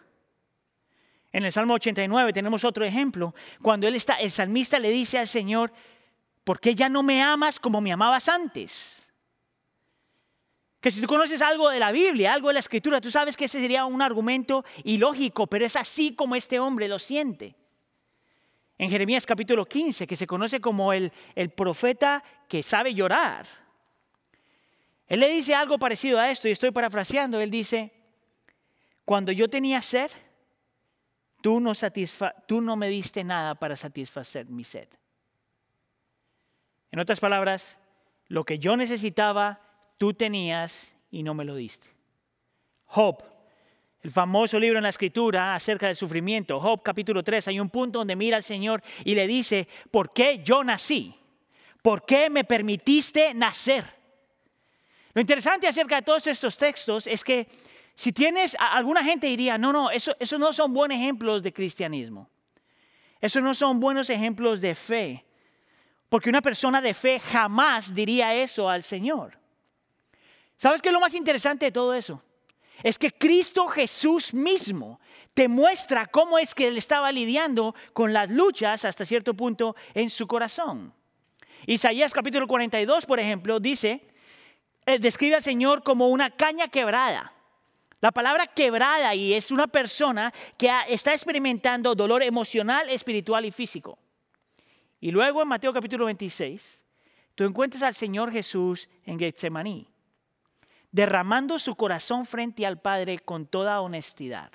[1.32, 5.28] En el Salmo 89 tenemos otro ejemplo, cuando él está, el salmista le dice al
[5.28, 5.72] Señor,
[6.44, 9.01] ¿por qué ya no me amas como me amabas antes?
[10.82, 13.46] Que si tú conoces algo de la Biblia, algo de la Escritura, tú sabes que
[13.46, 17.56] ese sería un argumento ilógico, pero es así como este hombre lo siente.
[18.78, 23.46] En Jeremías capítulo 15, que se conoce como el, el profeta que sabe llorar,
[25.12, 27.92] él le dice algo parecido a esto, y estoy parafraseando, él dice,
[29.04, 30.10] cuando yo tenía sed,
[31.42, 31.74] tú no,
[32.48, 34.88] tú no me diste nada para satisfacer mi sed.
[36.92, 37.78] En otras palabras,
[38.28, 39.60] lo que yo necesitaba,
[40.02, 41.88] tú tenías y no me lo diste.
[42.86, 43.24] Job,
[44.02, 48.00] el famoso libro en la escritura acerca del sufrimiento, Job capítulo 3, hay un punto
[48.00, 51.14] donde mira al Señor y le dice, ¿por qué yo nací?
[51.84, 53.86] ¿Por qué me permitiste nacer?
[55.14, 57.48] Lo interesante acerca de todos estos textos es que
[57.94, 62.28] si tienes, alguna gente diría, no, no, eso, no son buenos ejemplos de cristianismo.
[63.20, 65.26] Eso no son buenos ejemplos de fe.
[66.10, 69.41] Porque una persona de fe jamás diría eso al Señor.
[70.62, 72.22] ¿Sabes qué es lo más interesante de todo eso?
[72.84, 75.00] Es que Cristo Jesús mismo
[75.34, 80.12] te muestra cómo es que él estaba lidiando con las luchas hasta cierto punto en
[80.12, 80.94] su corazón.
[81.66, 84.08] Isaías capítulo 42, por ejemplo, dice,
[84.86, 87.34] eh, describe al Señor como una caña quebrada.
[88.00, 93.98] La palabra quebrada y es una persona que está experimentando dolor emocional, espiritual y físico.
[95.00, 96.84] Y luego en Mateo capítulo 26,
[97.34, 99.91] tú encuentras al Señor Jesús en Getsemaní,
[100.92, 104.52] derramando su corazón frente al Padre con toda honestidad.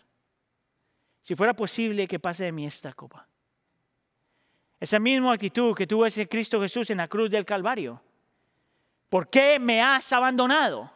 [1.23, 3.27] Si fuera posible que pase de mí esta copa.
[4.79, 8.03] Esa misma actitud que tuvo ese Cristo Jesús en la cruz del Calvario.
[9.09, 10.91] ¿Por qué me has abandonado?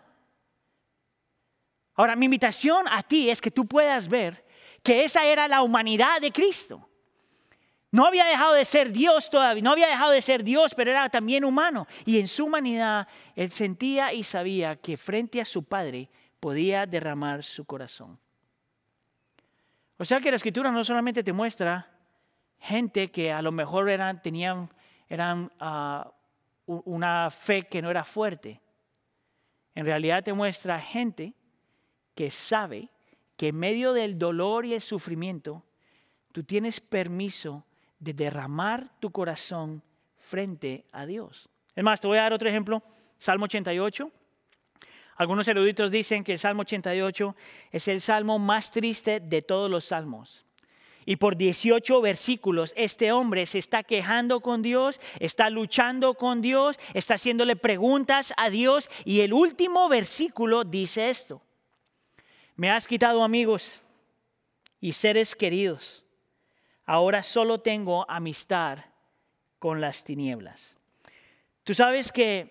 [1.94, 4.44] Ahora, mi invitación a ti es que tú puedas ver
[4.82, 6.89] que esa era la humanidad de Cristo.
[7.92, 11.08] No había dejado de ser Dios todavía, no había dejado de ser Dios, pero era
[11.08, 11.88] también humano.
[12.04, 17.42] Y en su humanidad, él sentía y sabía que frente a su Padre podía derramar
[17.42, 18.18] su corazón.
[19.98, 21.90] O sea que la escritura no solamente te muestra
[22.60, 24.70] gente que a lo mejor eran, tenían
[25.10, 26.10] eran, ah,
[26.66, 28.60] una fe que no era fuerte.
[29.74, 31.34] En realidad te muestra gente
[32.14, 32.88] que sabe
[33.36, 35.64] que en medio del dolor y el sufrimiento,
[36.30, 37.64] tú tienes permiso
[38.00, 39.82] de derramar tu corazón
[40.18, 41.48] frente a Dios.
[41.76, 42.82] Es más, te voy a dar otro ejemplo,
[43.18, 44.10] Salmo 88.
[45.16, 47.36] Algunos eruditos dicen que el Salmo 88
[47.72, 50.46] es el salmo más triste de todos los salmos.
[51.04, 56.78] Y por 18 versículos este hombre se está quejando con Dios, está luchando con Dios,
[56.94, 61.42] está haciéndole preguntas a Dios y el último versículo dice esto.
[62.56, 63.80] Me has quitado amigos
[64.80, 66.04] y seres queridos.
[66.90, 68.80] Ahora solo tengo amistad
[69.60, 70.76] con las tinieblas.
[71.62, 72.50] Tú sabes que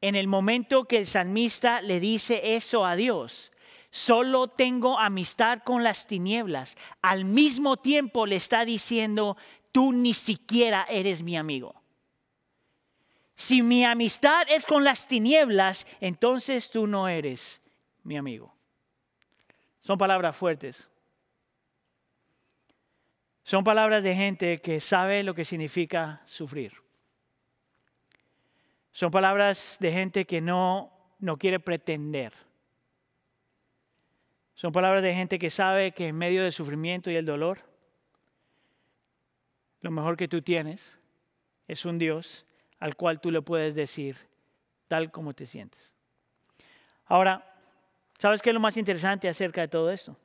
[0.00, 3.50] en el momento que el salmista le dice eso a Dios,
[3.90, 9.36] solo tengo amistad con las tinieblas, al mismo tiempo le está diciendo,
[9.72, 11.74] tú ni siquiera eres mi amigo.
[13.34, 17.60] Si mi amistad es con las tinieblas, entonces tú no eres
[18.04, 18.54] mi amigo.
[19.80, 20.88] Son palabras fuertes.
[23.46, 26.74] Son palabras de gente que sabe lo que significa sufrir.
[28.92, 32.34] Son palabras de gente que no, no quiere pretender.
[34.54, 37.60] Son palabras de gente que sabe que en medio del sufrimiento y el dolor,
[39.80, 40.98] lo mejor que tú tienes
[41.68, 42.44] es un Dios
[42.78, 44.18] al cual tú le puedes decir
[44.88, 45.94] tal como te sientes.
[47.06, 47.56] Ahora,
[48.18, 50.16] ¿Sabes qué es lo más interesante acerca de todo esto?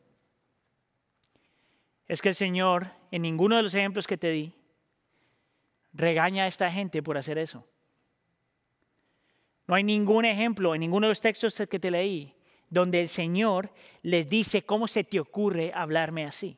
[2.11, 4.53] Es que el Señor, en ninguno de los ejemplos que te di,
[5.93, 7.65] regaña a esta gente por hacer eso.
[9.65, 12.35] No hay ningún ejemplo en ninguno de los textos que te leí
[12.69, 16.57] donde el Señor les dice cómo se te ocurre hablarme así.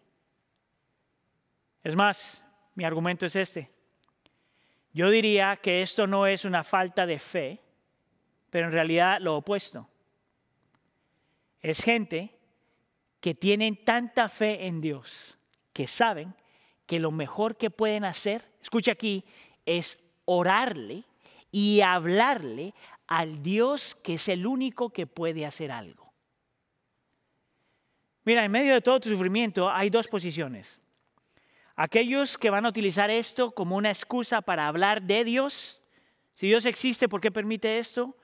[1.84, 2.44] Es más,
[2.74, 3.70] mi argumento es este.
[4.92, 7.60] Yo diría que esto no es una falta de fe,
[8.50, 9.88] pero en realidad lo opuesto
[11.62, 12.36] es gente
[13.22, 15.38] que tienen tanta fe en Dios
[15.74, 16.36] que saben
[16.86, 19.26] que lo mejor que pueden hacer, escucha aquí,
[19.66, 21.04] es orarle
[21.52, 22.74] y hablarle
[23.08, 26.14] al Dios que es el único que puede hacer algo.
[28.26, 30.80] Mira, en medio de todo tu sufrimiento hay dos posiciones.
[31.76, 35.82] Aquellos que van a utilizar esto como una excusa para hablar de Dios,
[36.36, 38.16] si Dios existe, ¿por qué permite esto?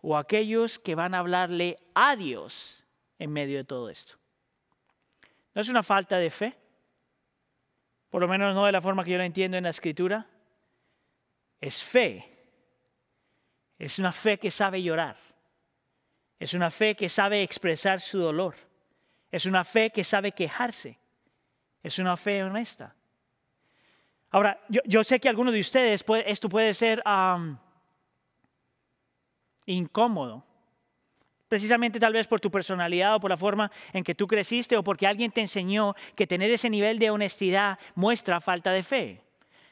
[0.00, 2.84] O aquellos que van a hablarle a Dios
[3.18, 4.16] en medio de todo esto.
[5.54, 6.56] ¿No es una falta de fe?
[8.14, 10.24] Por lo menos no de la forma que yo la entiendo en la escritura.
[11.60, 12.24] Es fe.
[13.76, 15.16] Es una fe que sabe llorar.
[16.38, 18.54] Es una fe que sabe expresar su dolor.
[19.32, 20.96] Es una fe que sabe quejarse.
[21.82, 22.94] Es una fe honesta.
[24.30, 27.02] Ahora, yo, sé que algunos de ustedes esto puede ser
[29.66, 30.46] incómodo
[31.48, 34.84] precisamente tal vez por tu personalidad o por la forma en que tú creciste o
[34.84, 39.20] porque alguien te enseñó que tener ese nivel de honestidad muestra falta de fe.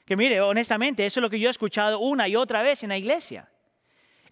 [0.05, 2.91] Que mire, honestamente, eso es lo que yo he escuchado una y otra vez en
[2.91, 3.49] la iglesia.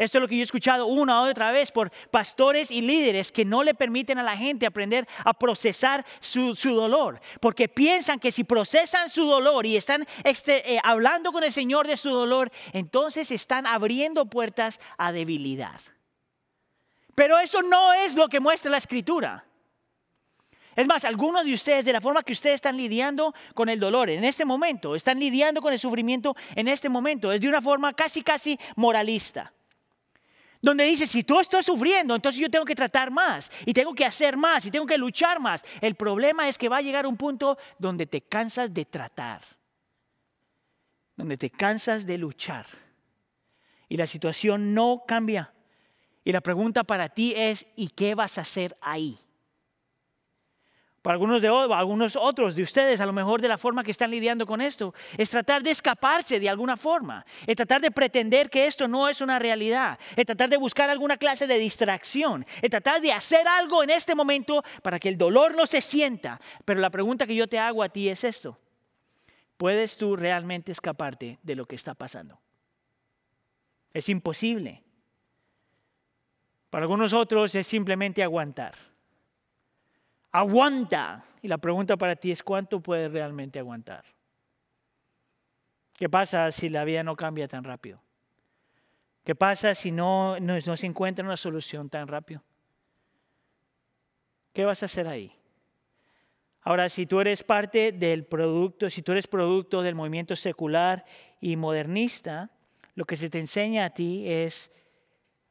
[0.01, 3.31] Esto es lo que yo he escuchado una y otra vez por pastores y líderes
[3.31, 8.33] que no le permiten a la gente aprender a procesar su, dolor, porque piensan que
[8.33, 12.51] si procesan su dolor y están este, eh, hablando con el Señor de su dolor,
[12.73, 15.79] entonces están abriendo puertas a debilidad.
[17.15, 19.45] Pero eso no es lo que muestra la escritura.
[20.77, 24.09] Es más, algunos de ustedes, de la forma que ustedes están lidiando con el dolor
[24.09, 27.93] en este momento, están lidiando con el sufrimiento en este momento, es de una forma
[27.93, 29.53] casi, casi moralista.
[30.63, 34.05] Donde dice, si tú estás sufriendo, entonces yo tengo que tratar más y tengo que
[34.05, 35.65] hacer más y tengo que luchar más.
[35.81, 39.41] El problema es que va a llegar un punto donde te cansas de tratar,
[41.17, 42.67] donde te cansas de luchar
[43.89, 45.53] y la situación no cambia.
[46.25, 49.19] Y la pregunta para ti es, ¿y qué vas a hacer ahí?
[51.03, 54.11] Para algunos de algunos otros de ustedes, a lo mejor de la forma que están
[54.11, 58.67] lidiando con esto, es tratar de escaparse de alguna forma, es tratar de pretender que
[58.67, 63.01] esto no es una realidad, es tratar de buscar alguna clase de distracción, es tratar
[63.01, 66.39] de hacer algo en este momento para que el dolor no se sienta.
[66.67, 68.59] Pero la pregunta que yo te hago a ti es esto.
[69.57, 72.39] ¿Puedes tú realmente escaparte de lo que está pasando?
[73.95, 74.83] Es imposible.
[76.71, 78.75] Para algunos otros es simplemente aguantar.
[80.31, 81.25] Aguanta.
[81.43, 84.05] Y la pregunta para ti es, ¿cuánto puedes realmente aguantar?
[85.99, 88.01] ¿Qué pasa si la vida no cambia tan rápido?
[89.25, 90.37] ¿Qué pasa si no,
[90.77, 92.43] se encuentra una solución tan rápido?
[94.53, 95.33] ¿Qué vas a hacer ahí?
[96.63, 101.05] Ahora, si tú eres parte del producto, si tú eres producto del movimiento secular
[101.41, 102.51] y modernista,
[102.95, 104.71] lo que se te enseña a ti es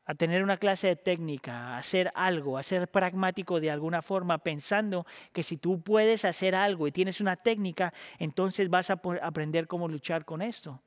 [0.09, 4.39] a tener una clase de técnica, a hacer algo, a ser pragmático de alguna forma,
[4.39, 9.67] pensando que si tú puedes hacer algo y tienes una técnica, entonces vas a aprender
[9.67, 10.81] cómo luchar con esto.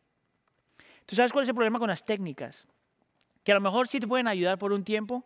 [1.07, 2.67] ¿Tú sabes cuál es el problema con las técnicas?
[3.45, 5.25] Que a lo mejor sí te pueden ayudar por un tiempo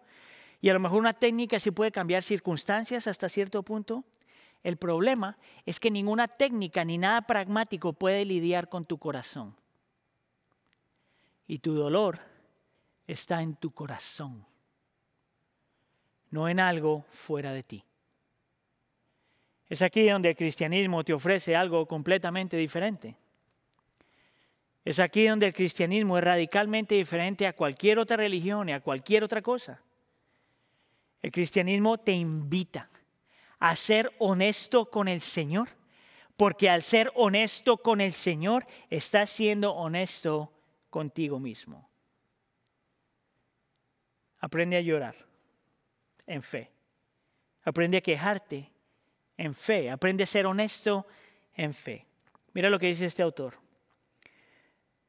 [0.61, 4.05] y a lo mejor una técnica sí puede cambiar circunstancias hasta cierto punto.
[4.63, 9.57] El problema es que ninguna técnica ni nada pragmático puede lidiar con tu corazón.
[11.47, 12.36] Y tu dolor
[13.07, 14.45] está en tu corazón,
[16.31, 17.85] no en algo fuera de ti.
[19.69, 23.17] Es aquí donde el cristianismo te ofrece algo completamente diferente.
[24.85, 29.25] Es aquí donde el cristianismo es radicalmente diferente a cualquier otra religión y a cualquier
[29.25, 29.83] otra cosa.
[31.21, 32.89] El cristianismo te invita
[33.59, 35.71] a ser honesto con el Señor,
[36.37, 40.53] porque al ser honesto con el Señor, estás siendo honesto
[40.91, 41.89] contigo mismo.
[44.41, 45.17] Aprende a llorar
[46.27, 46.71] en fe.
[47.65, 48.71] Aprende a quejarte
[49.37, 49.91] en fe.
[49.91, 51.07] Aprende a ser honesto
[51.55, 52.07] en fe.
[52.53, 53.59] Mira lo que dice este autor.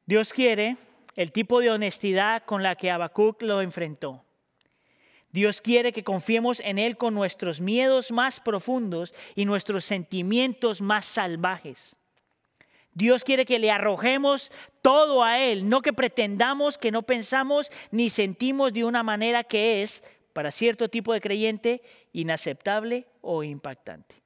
[0.06, 0.76] Dios quiere
[1.16, 4.24] el tipo de honestidad con la que Habacuc lo enfrentó.
[5.30, 11.04] Dios quiere que confiemos en Él con nuestros miedos más profundos y nuestros sentimientos más
[11.04, 11.98] salvajes.
[12.98, 14.50] Dios quiere que le arrojemos
[14.82, 19.84] todo a Él, no que pretendamos que no pensamos ni sentimos de una manera que
[19.84, 21.80] es, para cierto tipo de creyente,
[22.12, 24.16] inaceptable o impactante.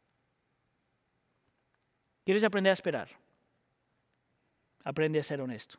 [2.25, 3.09] ¿Quieres aprender a esperar?
[4.85, 5.77] Aprende a ser honesto.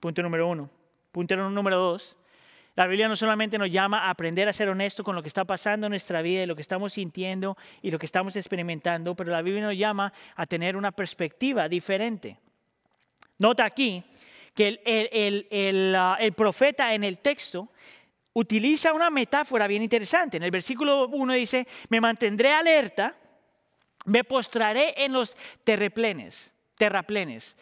[0.00, 0.70] Punto número uno.
[1.12, 2.16] Punto número dos.
[2.78, 5.44] La Biblia no solamente nos llama a aprender a ser honesto con lo que está
[5.44, 9.32] pasando en nuestra vida y lo que estamos sintiendo y lo que estamos experimentando, pero
[9.32, 12.38] la Biblia nos llama a tener una perspectiva diferente.
[13.38, 14.04] Nota aquí
[14.54, 14.80] que
[15.50, 17.68] el, ah, profeta en el texto
[18.34, 20.36] utiliza una metáfora bien interesante.
[20.36, 23.16] En el versículo 1 dice, me mantendré alerta
[24.04, 27.56] me postraré en los terraplenes, terraplenes.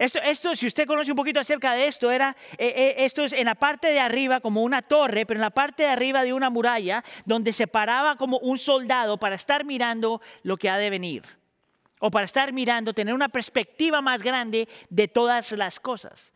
[0.00, 3.34] Esto, esto, si usted conoce un poquito acerca de esto, era, eh, eh, esto es
[3.34, 6.32] en la parte de arriba como una torre, pero en la parte de arriba de
[6.32, 10.88] una muralla, donde se paraba como un soldado para estar mirando lo que ha de
[10.88, 11.24] venir.
[11.98, 16.32] O para estar mirando, tener una perspectiva más grande de todas las cosas.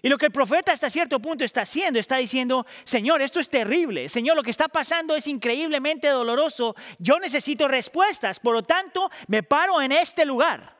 [0.00, 3.50] Y lo que el profeta hasta cierto punto está haciendo, está diciendo, Señor, esto es
[3.50, 9.10] terrible, Señor, lo que está pasando es increíblemente doloroso, yo necesito respuestas, por lo tanto,
[9.26, 10.78] me paro en este lugar.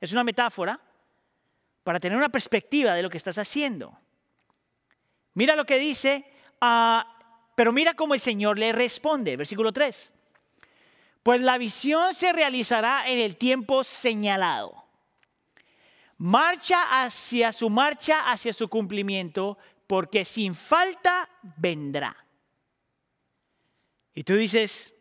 [0.00, 0.80] Es una metáfora
[1.84, 3.96] para tener una perspectiva de lo que estás haciendo.
[5.34, 6.24] Mira lo que dice,
[6.60, 7.16] ah,
[7.54, 10.12] pero mira cómo el Señor le responde, versículo 3.
[11.22, 14.84] Pues la visión se realizará en el tiempo señalado.
[16.16, 22.16] Marcha hacia su marcha, hacia su cumplimiento, porque sin falta vendrá.
[24.14, 24.94] Y tú dices,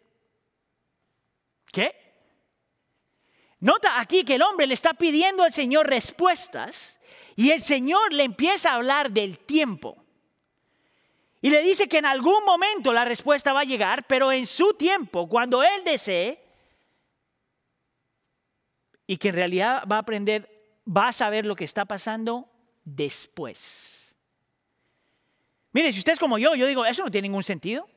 [1.71, 2.02] ¿qué?
[3.63, 6.99] Nota aquí que el hombre le está pidiendo al Señor respuestas
[7.37, 10.03] y el Señor le empieza a hablar del tiempo.
[11.41, 14.73] Y le dice que en algún momento la respuesta va a llegar, pero en su
[14.73, 16.43] tiempo, cuando Él desee,
[19.07, 22.49] y que en realidad va a aprender, va a saber lo que está pasando
[22.83, 24.13] después.
[25.71, 27.87] Mire, si usted es como yo, yo digo, eso no tiene ningún sentido.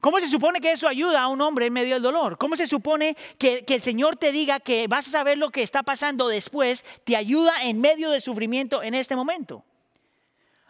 [0.00, 2.36] ¿Cómo se supone que eso ayuda a un hombre en medio del dolor?
[2.38, 5.82] ¿Cómo se supone que, el Señor te diga que vas a saber lo que está
[5.82, 9.64] pasando después, te ayuda en medio del sufrimiento en este momento?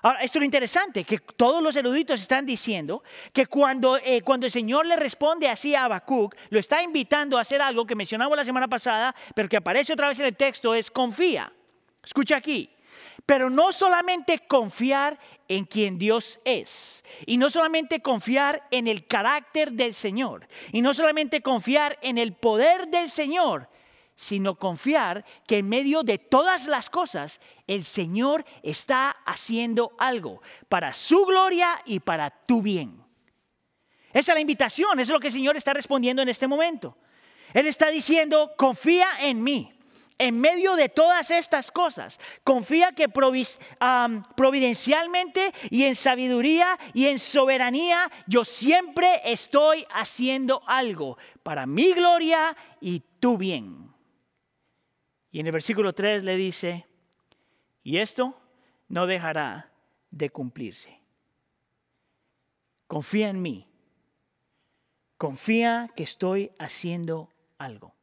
[0.02, 3.02] Ahora, esto es lo interesante, que todos los eruditos están diciendo
[3.32, 7.40] que cuando, eh, cuando el Señor le responde así a Habacuc, lo está invitando a
[7.40, 10.74] hacer algo que mencionamos la semana pasada, pero que aparece otra vez en el texto,
[10.74, 11.52] es confía.
[12.04, 12.70] Escucha aquí.
[13.26, 15.18] Pero no solamente confiar
[15.48, 20.94] en quien Dios es, y no solamente confiar en el carácter del Señor, y no
[20.94, 23.68] solamente confiar en el poder del Señor,
[24.14, 30.92] sino confiar que en medio de todas las cosas el Señor está haciendo algo para
[30.92, 33.04] su gloria y para tu bien.
[34.12, 36.96] Esa es la invitación, es lo que el Señor está respondiendo en este momento.
[37.52, 39.75] Él está diciendo, confía en mí
[40.18, 48.10] en medio de todas estas cosas, confía que providencialmente y en sabiduría y en soberanía
[48.26, 53.92] yo siempre estoy haciendo algo para mi gloria y tu bien.
[55.30, 56.86] Y en el versículo 3 le dice,
[57.82, 58.40] y esto
[58.88, 59.70] no dejará
[60.10, 61.02] de cumplirse.
[62.86, 63.68] Confía en mí.
[65.18, 67.95] Confía que estoy haciendo algo.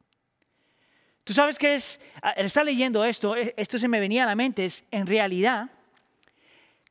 [1.24, 4.26] Tú sabes que es, al ah, estar leyendo esto, eh, esto se me venía a
[4.26, 5.70] la mente, es en realidad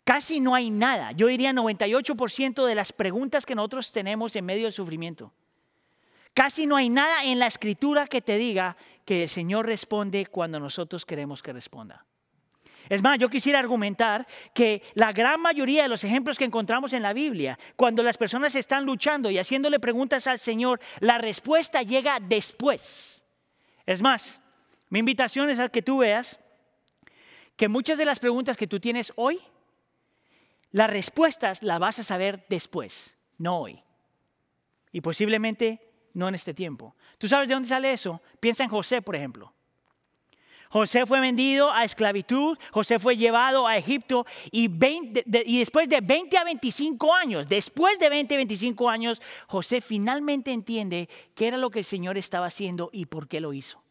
[0.04, 4.64] casi no hay nada, yo diría 98% de las preguntas que nosotros tenemos en medio
[4.64, 5.32] del sufrimiento.
[6.34, 8.76] Casi no hay nada en la escritura que te diga
[9.06, 12.06] que el Señor responde cuando nosotros queremos que responda.
[12.90, 17.04] Es más, yo quisiera argumentar que la gran mayoría de los ejemplos que encontramos en
[17.04, 22.20] la Biblia, cuando las personas están luchando y haciéndole preguntas al Señor, la respuesta llega
[22.20, 23.23] después.
[23.86, 24.42] Es más,
[24.90, 26.40] mi invitación es a que tú veas
[27.56, 29.40] que muchas de las preguntas que tú tienes hoy,
[30.72, 33.82] las respuestas las vas a saber después, no hoy.
[34.92, 35.82] Y posiblemente
[36.14, 36.96] no en este tiempo.
[37.18, 38.22] ¿Tú sabes de dónde sale eso?
[38.40, 39.54] Piensa en José, por ejemplo.
[40.74, 46.44] José fue vendido a esclavitud, José fue llevado a Egipto y, después de 20 a
[46.44, 51.78] 25 años, después de 20 a 25 años, José finalmente entiende qué era lo que
[51.78, 53.84] el Señor estaba haciendo y por qué lo hizo.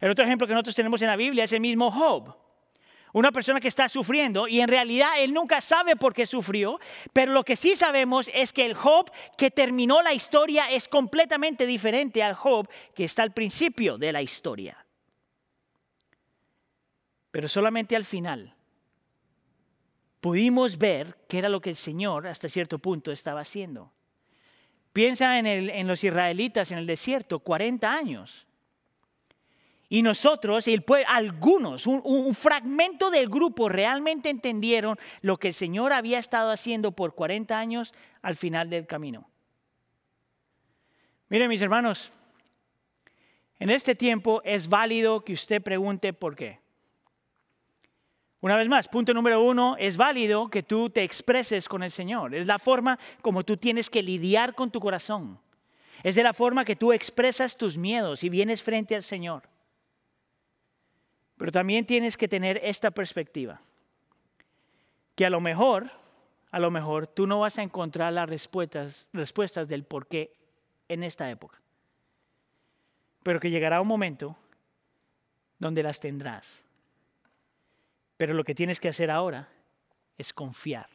[0.00, 2.36] El otro ejemplo que nosotros tenemos en la Biblia es el mismo Job.
[3.14, 6.78] Una persona que está sufriendo y en realidad él nunca sabe por qué sufrió,
[7.14, 11.64] pero lo que sí sabemos es que el Job que terminó la historia es completamente
[11.64, 14.76] diferente al Job que está al principio de la historia
[17.32, 18.54] pero solamente al final
[20.20, 23.90] pudimos ver qué era lo que el Señor hasta cierto punto estaba haciendo.
[24.92, 28.46] Piensa en, los israelitas en el desierto, 40 años.
[29.88, 35.92] Y nosotros, el algunos, un, un, fragmento del grupo realmente entendieron lo que el Señor
[35.92, 39.28] había estado haciendo por 40 años al final del camino.
[41.28, 42.12] Miren mis hermanos,
[43.58, 46.61] en este tiempo es válido que usted pregunte por qué.
[48.42, 52.34] Una vez más, punto número uno, es válido que tú te expreses con el Señor.
[52.34, 55.38] Es la forma como tú tienes que lidiar con tu corazón.
[56.02, 59.44] Es de la forma que tú expresas tus miedos y vienes frente al Señor.
[61.36, 63.60] Pero también tienes que tener esta perspectiva.
[65.14, 65.88] Que a lo mejor,
[66.50, 70.34] a lo mejor tú no vas a encontrar las respuestas, respuestas del por qué
[70.88, 71.60] en esta época.
[73.22, 74.36] pero que llegará un momento
[75.60, 76.61] donde las tendrás.
[78.22, 79.48] Pero lo que tienes que hacer ahora
[80.16, 80.86] es confiar.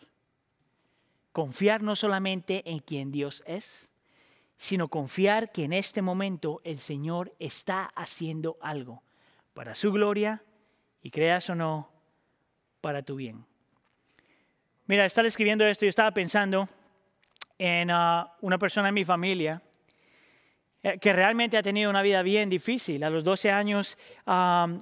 [1.34, 3.90] Confiar no solamente en quien Dios es,
[4.56, 9.04] sino confiar que en este momento el Señor está haciendo algo
[9.54, 10.42] para su gloria
[11.02, 11.92] y creas o no,
[12.80, 13.46] para tu bien.
[14.86, 16.70] Mira, estar escribiendo esto, yo estaba pensando
[17.58, 19.62] en ah, una persona en mi familia
[21.02, 23.04] que realmente ha tenido una vida bien difícil.
[23.04, 23.98] A los 12 años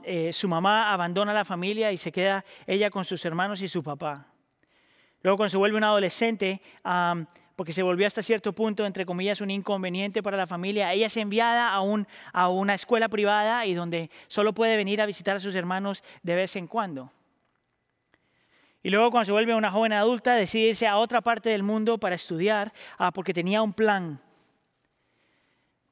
[0.04, 3.84] eh, su mamá abandona la familia y se queda ella con sus hermanos y su
[3.84, 4.28] papá.
[5.22, 6.62] Luego cuando se vuelve una adolescente,
[7.56, 11.18] porque se volvió hasta cierto punto, entre comillas, un inconveniente para la familia, ella es
[11.18, 15.40] enviada a, un, a una escuela privada y donde solo puede venir a visitar a
[15.40, 17.12] sus hermanos de vez en cuando.
[18.84, 21.98] Y luego cuando se vuelve una joven adulta decide irse a otra parte del mundo
[21.98, 24.22] para estudiar ah, porque tenía un plan.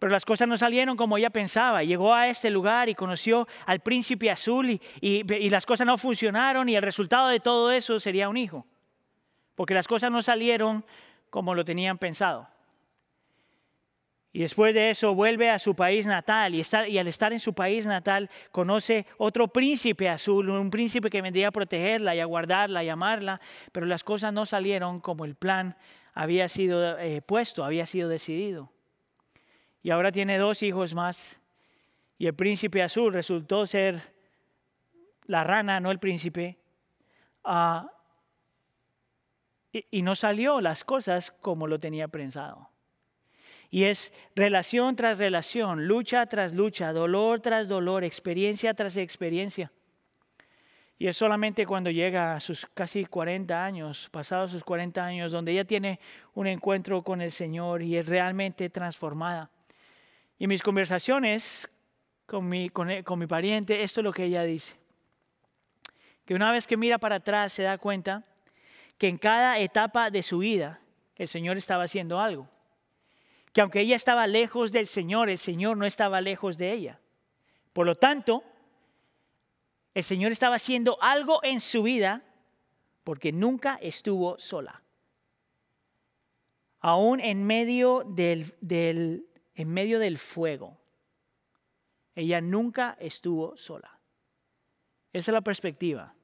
[0.03, 1.81] Pero las cosas no salieron como ella pensaba.
[1.81, 6.75] Llegó a este lugar y conoció al príncipe azul y, las cosas no funcionaron y
[6.75, 8.67] el resultado de todo eso sería un hijo.
[9.55, 10.83] Porque las cosas no salieron
[11.29, 12.49] como lo tenían pensado.
[14.33, 17.53] Y después de eso vuelve a su país natal y, y, al estar en su
[17.53, 22.83] país natal conoce otro príncipe azul, un príncipe que vendría a protegerla y a guardarla
[22.83, 23.39] y amarla,
[23.71, 25.77] pero las cosas no salieron como el plan
[26.13, 28.72] había sido eh, puesto, había sido decidido.
[29.83, 31.37] Y ahora tiene dos hijos más
[32.17, 34.13] y el príncipe azul resultó ser
[35.25, 36.57] la rana, no el príncipe,
[37.43, 37.85] uh,
[39.73, 42.69] y, y no salió las cosas como lo tenía pensado.
[43.69, 49.71] Y es relación tras relación, lucha tras lucha, dolor tras dolor, experiencia tras experiencia.
[50.97, 55.51] Y es solamente cuando llega a sus casi 40 años, pasados sus 40 años, donde
[55.51, 55.99] ella tiene
[56.35, 59.49] un encuentro con el Señor y es realmente transformada.
[60.39, 61.69] Y mis conversaciones
[62.25, 64.75] con mi, con, con mi pariente, esto es lo que ella dice.
[66.25, 68.23] Que una vez que mira para atrás se da cuenta
[68.97, 70.79] que en cada etapa de su vida
[71.15, 72.47] el Señor estaba haciendo algo
[73.53, 76.99] que aunque ella estaba lejos del Señor, el Señor no estaba lejos de ella.
[77.71, 78.43] Por lo tanto,
[79.93, 82.23] el Señor estaba haciendo algo en su vida
[83.03, 84.81] porque nunca estuvo sola.
[86.79, 89.25] Aún en medio del,
[89.55, 90.77] en medio del fuego,
[92.15, 93.99] ella nunca estuvo sola.
[95.11, 96.15] Esa es la perspectiva.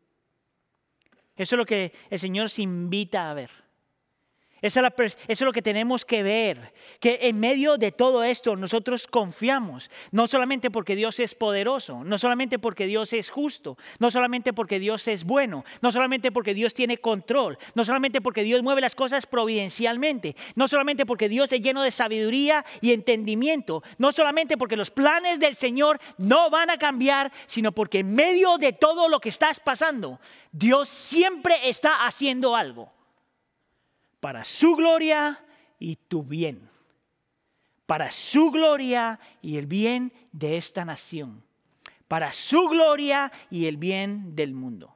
[1.36, 3.50] Eso es lo que el Señor se invita a ver.
[4.62, 4.82] Eso
[5.28, 10.28] es, lo que tenemos que ver, que en medio de todo esto nosotros confiamos, no
[10.28, 15.08] solamente porque Dios es poderoso, no solamente porque Dios es justo, no solamente porque Dios
[15.08, 19.26] es bueno, no solamente porque Dios tiene control, no solamente porque Dios mueve las cosas
[19.26, 24.92] providencialmente, no solamente porque Dios es lleno de sabiduría y entendimiento, no solamente porque los
[24.92, 29.30] planes del Señor no van a cambiar, sino porque en medio de todo lo que
[29.30, 30.20] estás pasando,
[30.52, 32.99] Dios siempre está haciendo algo
[34.20, 35.44] para su gloria
[35.80, 36.70] y tu bien,
[37.86, 41.44] para su gloria y el bien de esta nación,
[42.08, 44.96] para su gloria y el bien del mundo.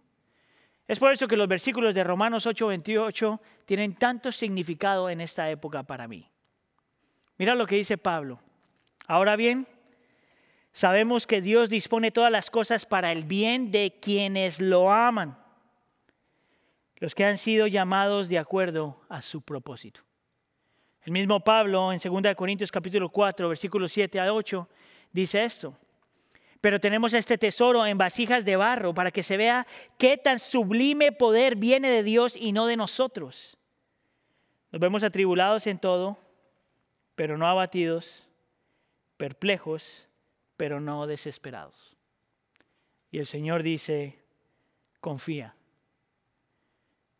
[0.88, 5.84] Es por eso que los versículos de Romanos 8:28 tienen tanto significado en esta época
[5.84, 6.30] para mí.
[7.38, 8.40] Mira lo que dice Pablo.
[9.08, 9.68] Ahora bien,
[10.74, 15.43] sabemos que Dios dispone todas las cosas para el bien de quienes lo aman
[17.04, 20.00] los que han sido llamados de acuerdo a su propósito.
[21.02, 24.70] El mismo Pablo en 2 Corintios capítulo 4, versículos 7 a 8,
[25.12, 25.78] dice esto.
[26.62, 31.12] Pero tenemos este tesoro en vasijas de barro para que se vea qué tan sublime
[31.12, 33.58] poder viene de Dios y no de nosotros.
[34.72, 36.18] Nos vemos atribulados en todo,
[37.16, 38.30] pero no abatidos,
[39.18, 40.08] perplejos,
[40.56, 41.98] pero no desesperados.
[43.12, 44.24] Y el Señor dice,
[45.02, 45.54] confía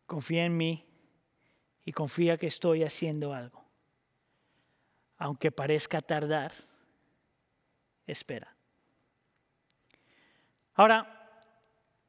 [0.06, 0.84] confía en mí
[1.84, 3.64] y confía que estoy haciendo algo.
[5.16, 6.52] Aunque parezca tardar,
[8.06, 8.54] espera.
[10.74, 11.40] Ahora,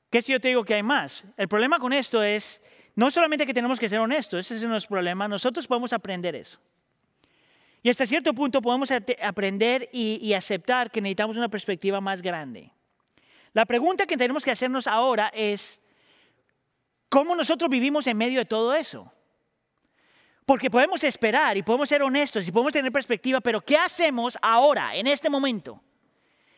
[0.09, 1.23] ¿qué si yo te digo que hay más?
[1.37, 2.61] El problema con esto es,
[2.95, 6.59] no solamente que tenemos que ser honestos, ese es nuestro problema, nosotros podemos aprender eso.
[7.83, 8.89] Y hasta cierto punto podemos
[9.21, 12.71] aprender y, y aceptar que necesitamos una perspectiva más grande.
[13.53, 15.79] La pregunta que tenemos que hacernos ahora es,
[17.15, 19.09] ¿Cómo nosotros vivimos en medio de todo eso?
[20.45, 24.93] Porque podemos esperar y podemos ser honestos y podemos tener perspectiva, pero ¿qué hacemos ahora,
[24.97, 25.81] en este momento?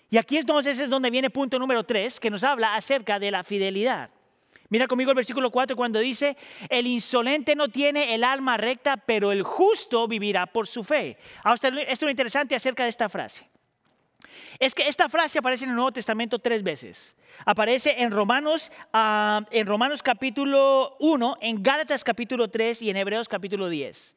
[0.09, 3.43] Y aquí entonces es donde viene punto número tres, que nos habla acerca de la
[3.43, 4.09] fidelidad.
[4.69, 6.35] Mira conmigo el versículo 4 cuando dice,
[6.69, 11.19] el insolente no tiene el alma recta, pero el justo vivirá por su fe.
[11.43, 13.47] Ahora, esto es lo interesante acerca de esta frase.
[14.59, 17.15] Es que esta frase aparece en el Nuevo Testamento tres veces.
[17.45, 23.27] Aparece en Romanos, ah, en Romanos capítulo 1, en Gálatas capítulo 3 y en Hebreos
[23.27, 24.15] capítulo 10.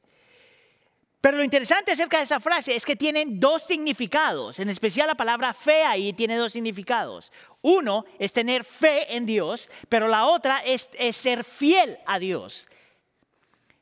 [1.20, 5.14] Pero lo interesante acerca de esa frase es que tienen dos significados, en especial la
[5.14, 7.30] palabra fe ahí tiene dos significados.
[7.60, 12.68] Uno es tener fe en Dios, pero la otra es, es ser fiel a Dios.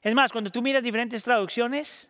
[0.02, 2.08] Es más, cuando tú miras diferentes traducciones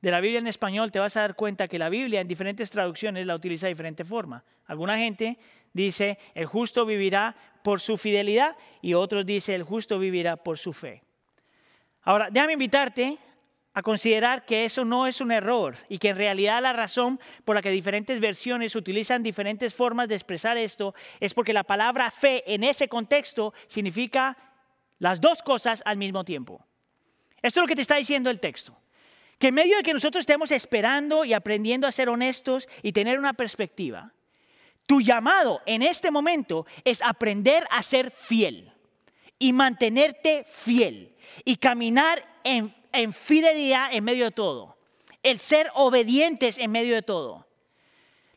[0.00, 2.70] de la Biblia en español, te vas a dar cuenta que la Biblia en diferentes
[2.70, 4.44] traducciones la utiliza de diferente forma.
[4.66, 5.38] Alguna gente
[5.72, 10.72] dice, el justo vivirá por su fidelidad y otros dice, el justo vivirá por su
[10.72, 11.02] fe.
[12.02, 13.18] Ahora, déjame invitarte
[13.74, 17.54] a considerar que eso no es un error y que en realidad la razón por
[17.54, 22.42] la que diferentes versiones utilizan diferentes formas de expresar esto es porque la palabra fe
[22.52, 24.36] en ese contexto significa
[24.98, 26.64] las dos cosas al mismo tiempo.
[27.40, 28.76] Esto es lo que te está diciendo el texto.
[29.38, 33.18] Que en medio de que nosotros estemos esperando y aprendiendo a ser honestos y tener
[33.18, 34.12] una perspectiva,
[34.86, 38.72] tu llamado en este momento es aprender a ser fiel
[39.38, 41.14] y mantenerte fiel
[41.44, 44.76] y caminar en en fidelidad en medio de todo.
[45.22, 47.46] El ser obedientes en medio de todo.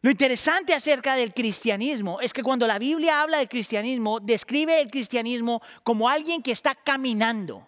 [0.02, 4.89] Lo interesante acerca del cristianismo es que cuando la Biblia habla del cristianismo, describe el
[4.89, 7.68] cristianismo como alguien que está caminando.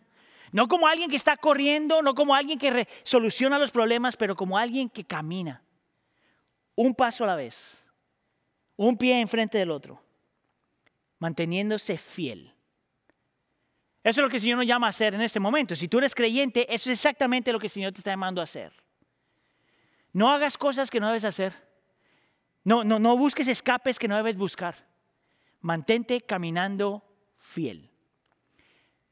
[0.54, 4.56] No como alguien que está corriendo, no como alguien que soluciona los problemas, pero como
[4.56, 5.64] alguien que camina.
[6.76, 7.58] Un paso a la vez.
[8.76, 9.99] Un pie enfrente del otro.
[11.18, 12.54] Manteniéndose fiel.
[14.04, 15.76] Eso es lo que el Señor nos llama a hacer en este momento.
[15.76, 18.43] Si tú eres creyente, eso es exactamente lo que el Señor te está llamando a
[18.43, 18.74] hacer.
[20.12, 21.54] No hagas cosas que no debes hacer.
[22.64, 24.76] No, no, no busques escapes que no debes buscar.
[25.62, 27.04] Mantente caminando
[27.39, 27.89] fiel.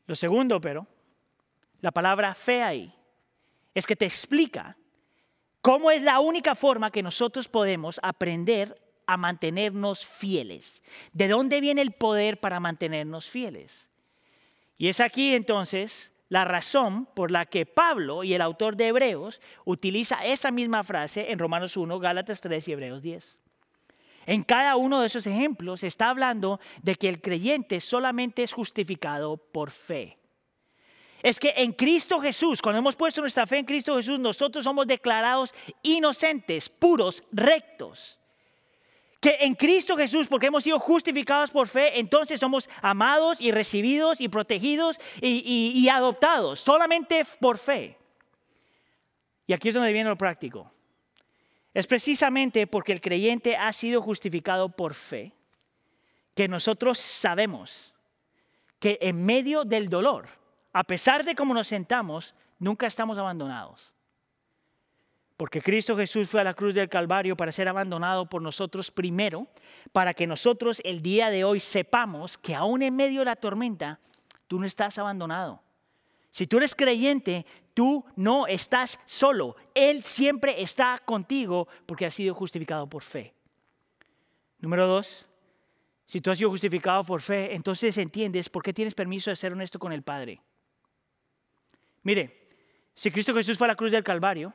[0.06, 0.86] Lo segundo, pero,
[1.82, 2.93] la palabra fe ahí,
[3.73, 4.77] es que te explica
[5.61, 10.82] cómo es la única forma que nosotros podemos aprender a mantenernos fieles.
[11.11, 13.89] ¿De dónde viene el poder para mantenernos fieles?
[14.77, 19.41] Y es aquí entonces la razón por la que Pablo y el autor de Hebreos
[19.65, 23.39] utiliza esa misma frase en Romanos 1, Gálatas 3 y Hebreos 10.
[24.27, 29.38] En cada uno de esos ejemplos está hablando de que el creyente solamente es justificado
[29.38, 30.20] por fe.
[31.22, 34.88] Es que en Cristo Jesús, cuando hemos puesto nuestra fe en Cristo Jesús, nosotros somos
[34.88, 35.53] declarados
[35.84, 38.19] inocentes, puros, rectos
[39.22, 44.19] que en Cristo Jesús, porque hemos sido justificados por fe, entonces somos amados y recibidos
[44.19, 47.97] y protegidos y, adoptados, solamente por fe.
[49.45, 50.72] Y aquí es donde viene lo práctico.
[51.72, 55.34] Es precisamente porque el creyente ha sido justificado por fe
[56.34, 57.93] que nosotros sabemos
[58.80, 60.30] que en medio del dolor,
[60.74, 63.93] a pesar de cómo nos sentamos, nunca estamos abandonados.
[65.36, 69.47] Porque Cristo Jesús fue a la cruz del Calvario para ser abandonado por nosotros primero,
[69.91, 73.99] para que nosotros el día de hoy sepamos que aún en medio de la tormenta,
[74.47, 75.63] tú no estás abandonado.
[76.30, 79.55] Si tú eres creyente, tú no estás solo.
[79.74, 83.34] Él siempre está contigo porque has sido justificado por fe.
[84.59, 85.26] Número dos,
[86.05, 89.53] si tú has sido justificado por fe, entonces entiendes por qué tienes permiso de ser
[89.53, 90.39] honesto con el Padre.
[92.04, 92.49] Mire,
[92.95, 94.54] si Cristo Jesús fue a la cruz del Calvario,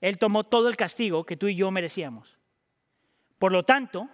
[0.00, 2.36] él tomó todo el castigo que tú y yo merecíamos.
[3.38, 4.08] Por lo tanto,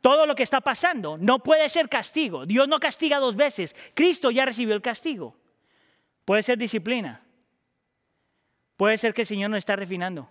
[0.00, 2.46] todo lo que está pasando no puede ser castigo.
[2.46, 3.74] Dios no castiga dos veces.
[3.94, 5.36] Cristo ya recibió el castigo.
[6.24, 7.22] Puede ser disciplina.
[8.76, 10.28] Puede ser que el Señor nos está refinando.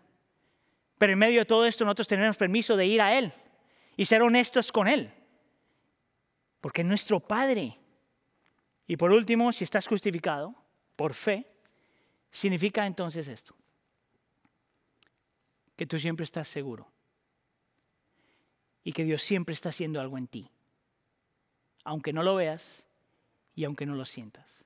[0.98, 3.34] Pero en medio de todo esto nosotros tenemos permiso de ir a Él
[3.98, 5.12] y ser honestos con Él.
[6.62, 7.78] Porque es nuestro Padre.
[8.88, 10.56] Y por último, si estás justificado
[10.96, 11.55] por fe,
[12.36, 13.56] significa entonces esto
[15.78, 16.88] que tú siempre estás seguro
[18.84, 20.52] y que Dios siempre está haciendo algo en ti,
[21.84, 22.84] aunque no lo veas
[23.56, 24.66] y aunque no lo sientas.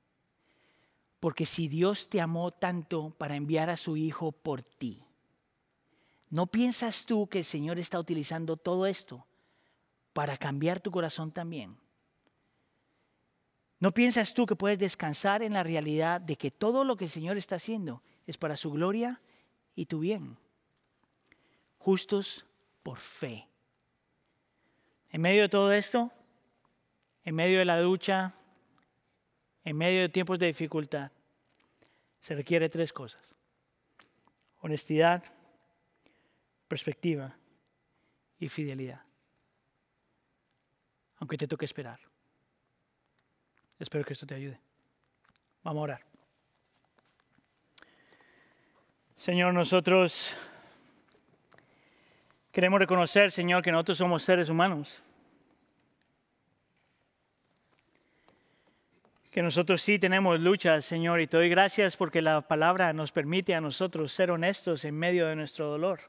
[1.19, 5.03] Porque si Dios te amó tanto para enviar a su Hijo por ti,
[6.29, 9.25] ¿no piensas tú que el Señor está utilizando todo esto
[10.13, 11.77] para cambiar tu corazón también?
[13.79, 17.11] ¿No piensas tú que puedes descansar en la realidad de que todo lo que el
[17.11, 19.21] Señor está haciendo es para su gloria
[19.75, 20.37] y tu bien?
[21.79, 22.45] justos
[22.83, 23.47] por fe.
[25.09, 26.11] En medio de todo esto,
[27.23, 28.33] en medio de la lucha,
[29.63, 31.11] en medio de tiempos de dificultad,
[32.21, 33.33] se requiere tres cosas.
[34.61, 35.23] Honestidad,
[36.67, 37.35] perspectiva
[38.37, 39.01] y fidelidad.
[41.17, 41.99] Aunque te toque esperar.
[43.79, 44.59] Espero que esto te ayude.
[45.63, 46.01] Vamos a orar.
[49.17, 50.35] Señor, nosotros
[52.51, 55.03] Queremos reconocer, Señor, que nosotros somos seres humanos.
[59.29, 63.53] Que nosotros sí tenemos luchas, Señor, y te doy gracias porque la palabra nos permite
[63.53, 65.99] a nosotros ser honestos en medio de nuestro dolor.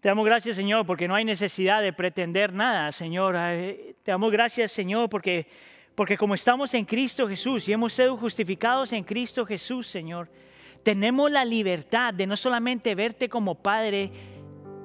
[0.00, 3.34] Te damos gracias, Señor, porque no hay necesidad de pretender nada, Señor.
[3.34, 5.48] Te damos gracias, Señor, porque,
[5.96, 10.30] porque como estamos en Cristo Jesús y hemos sido justificados en Cristo Jesús, Señor,
[10.84, 14.12] tenemos la libertad de no solamente verte como Padre,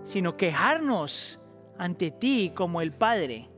[0.05, 1.39] sino quejarnos
[1.78, 3.49] ante ti como el Padre,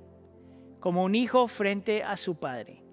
[0.82, 2.84] como un hijo frente a su Padre.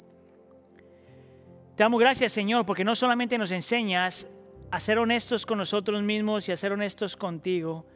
[1.74, 4.28] Te damos gracias, Señor, porque no solamente nos enseñas
[4.70, 7.86] a ser honestos con nosotros mismos y a ser honestos contigo,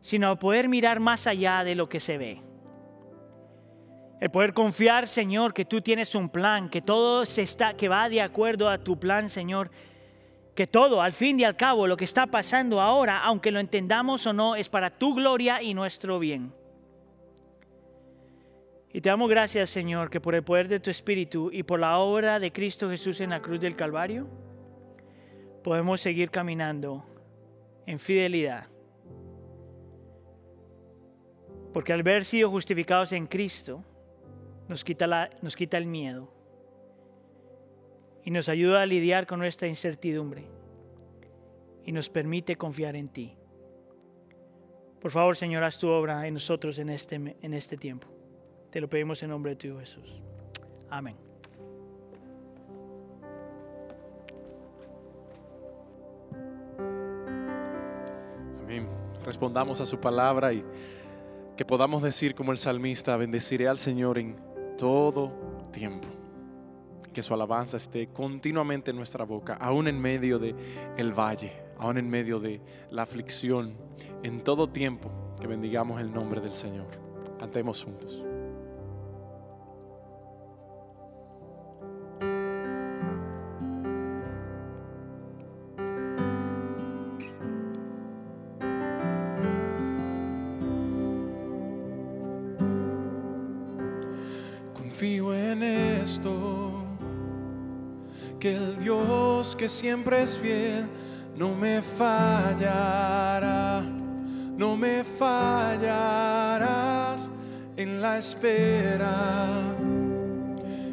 [0.00, 2.42] sino poder mirar más allá de lo que se ve.
[4.20, 8.08] El poder confiar, Señor, que tú tienes un plan, que todo se está, que va
[8.08, 9.70] de acuerdo a tu plan, Señor.
[10.56, 14.26] Que todo, al fin y al cabo, lo que está pasando ahora, aunque lo entendamos
[14.26, 16.52] o no, es para tu gloria y nuestro bien.
[18.92, 21.98] Y te damos gracias, Señor, que por el poder de tu Espíritu y por la
[21.98, 24.26] obra de Cristo Jesús en la cruz del Calvario,
[25.62, 27.04] podemos seguir caminando
[27.86, 28.66] en fidelidad
[31.72, 33.84] porque al haber sido justificados en Cristo,
[34.68, 36.32] nos quita, la, nos quita el miedo
[38.24, 40.44] y nos ayuda a lidiar con nuestra incertidumbre
[41.84, 43.34] y nos permite confiar en ti.
[45.00, 48.08] Por favor, Señor, haz tu obra en nosotros en este, en este tiempo.
[48.70, 50.20] Te lo pedimos en nombre de tu Jesús.
[50.90, 51.16] Amén.
[58.60, 58.86] Amén.
[59.24, 60.62] Respondamos a su palabra y
[61.58, 64.36] que podamos decir como el salmista, bendeciré al Señor en
[64.78, 65.32] todo
[65.72, 66.06] tiempo.
[67.12, 70.54] Que su alabanza esté continuamente en nuestra boca, aún en medio de
[70.96, 72.60] el valle, aún en medio de
[72.92, 73.74] la aflicción,
[74.22, 75.10] en todo tiempo
[75.40, 76.86] que bendigamos el nombre del Señor.
[77.40, 78.24] Cantemos juntos.
[99.68, 100.88] Siempre es fiel
[101.38, 103.80] no me fallará,
[104.56, 107.30] no me fallarás
[107.76, 109.76] en la espera.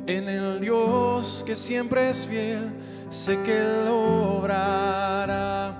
[0.05, 2.71] En el Dios que siempre es fiel,
[3.09, 5.73] sé que obrará,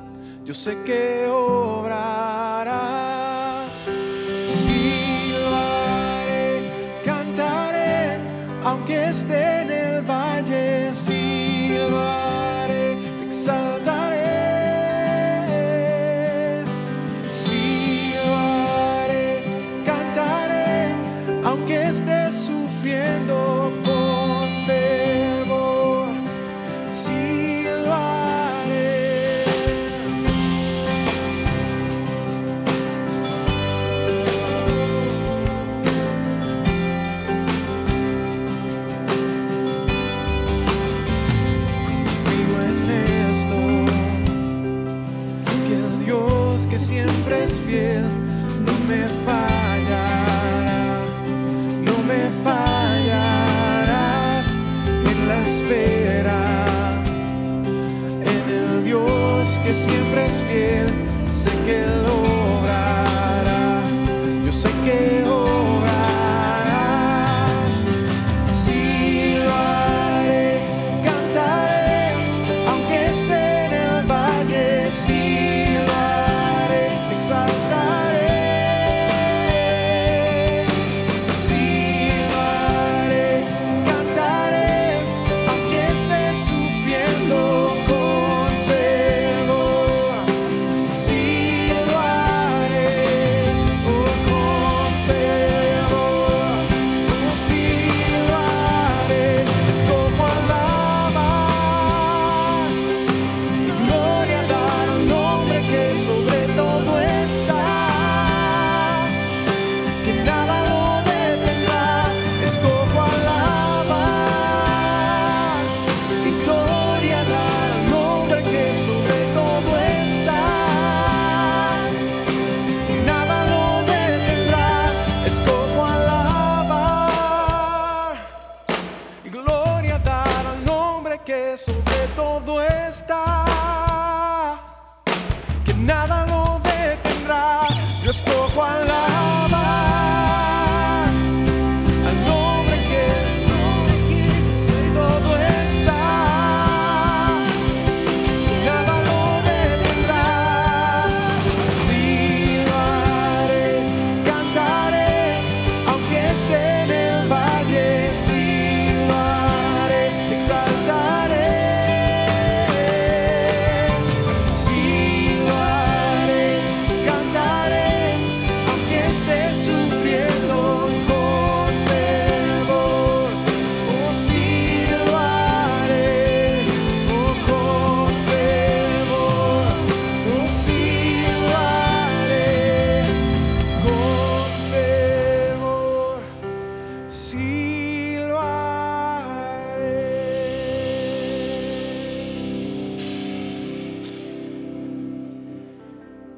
[0.43, 2.94] yo sé que obrarás.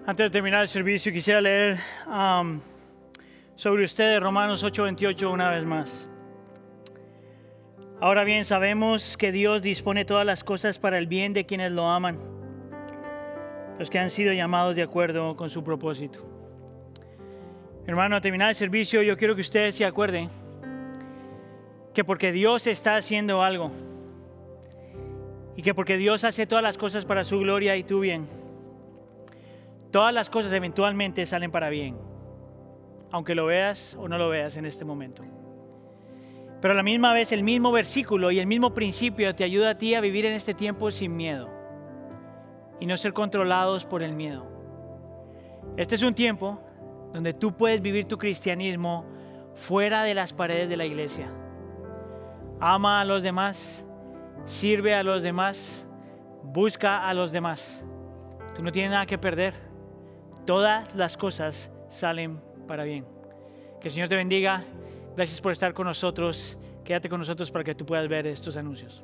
[0.09, 1.77] Antes de terminar el servicio, quisiera leer
[2.07, 2.61] um,
[3.57, 6.07] sobre ustedes Romanos 8:28 una vez más.
[7.99, 11.89] Ahora bien, sabemos que Dios dispone todas las cosas para el bien de quienes lo
[11.89, 12.21] aman,
[13.77, 16.19] los que han sido llamados de acuerdo con su propósito.
[17.85, 20.29] Hermano, al terminar el servicio, yo quiero que ustedes se acuerden
[21.93, 23.71] que porque Dios está haciendo algo
[25.57, 28.25] y que porque Dios hace todas las cosas para su gloria y tu bien,
[29.91, 31.97] todas las cosas eventualmente salen para bien,
[33.11, 35.23] aunque lo veas o no lo veas en este momento.
[36.61, 39.77] Pero a la misma vez el mismo versículo y el mismo principio te ayuda a
[39.77, 41.49] ti a vivir en este tiempo sin miedo
[42.79, 44.45] y no ser controlados por el miedo.
[45.77, 46.59] Este es un tiempo
[47.13, 49.05] donde tú puedes vivir tu cristianismo
[49.53, 51.29] fuera de las paredes de la iglesia.
[52.59, 53.85] Ama a los demás,
[54.45, 55.85] sirve a los demás,
[56.43, 57.83] busca a los demás.
[58.55, 59.66] Tú no tienes nada que perder.
[60.47, 63.05] Todas las cosas salen para bien.
[63.81, 64.63] Que el Señor te bendiga.
[65.17, 66.57] Gracias por estar con nosotros.
[66.85, 69.03] Quédate con nosotros para que tú puedas ver estos anuncios.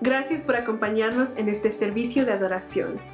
[0.00, 3.11] Gracias por acompañarnos en este servicio de adoración.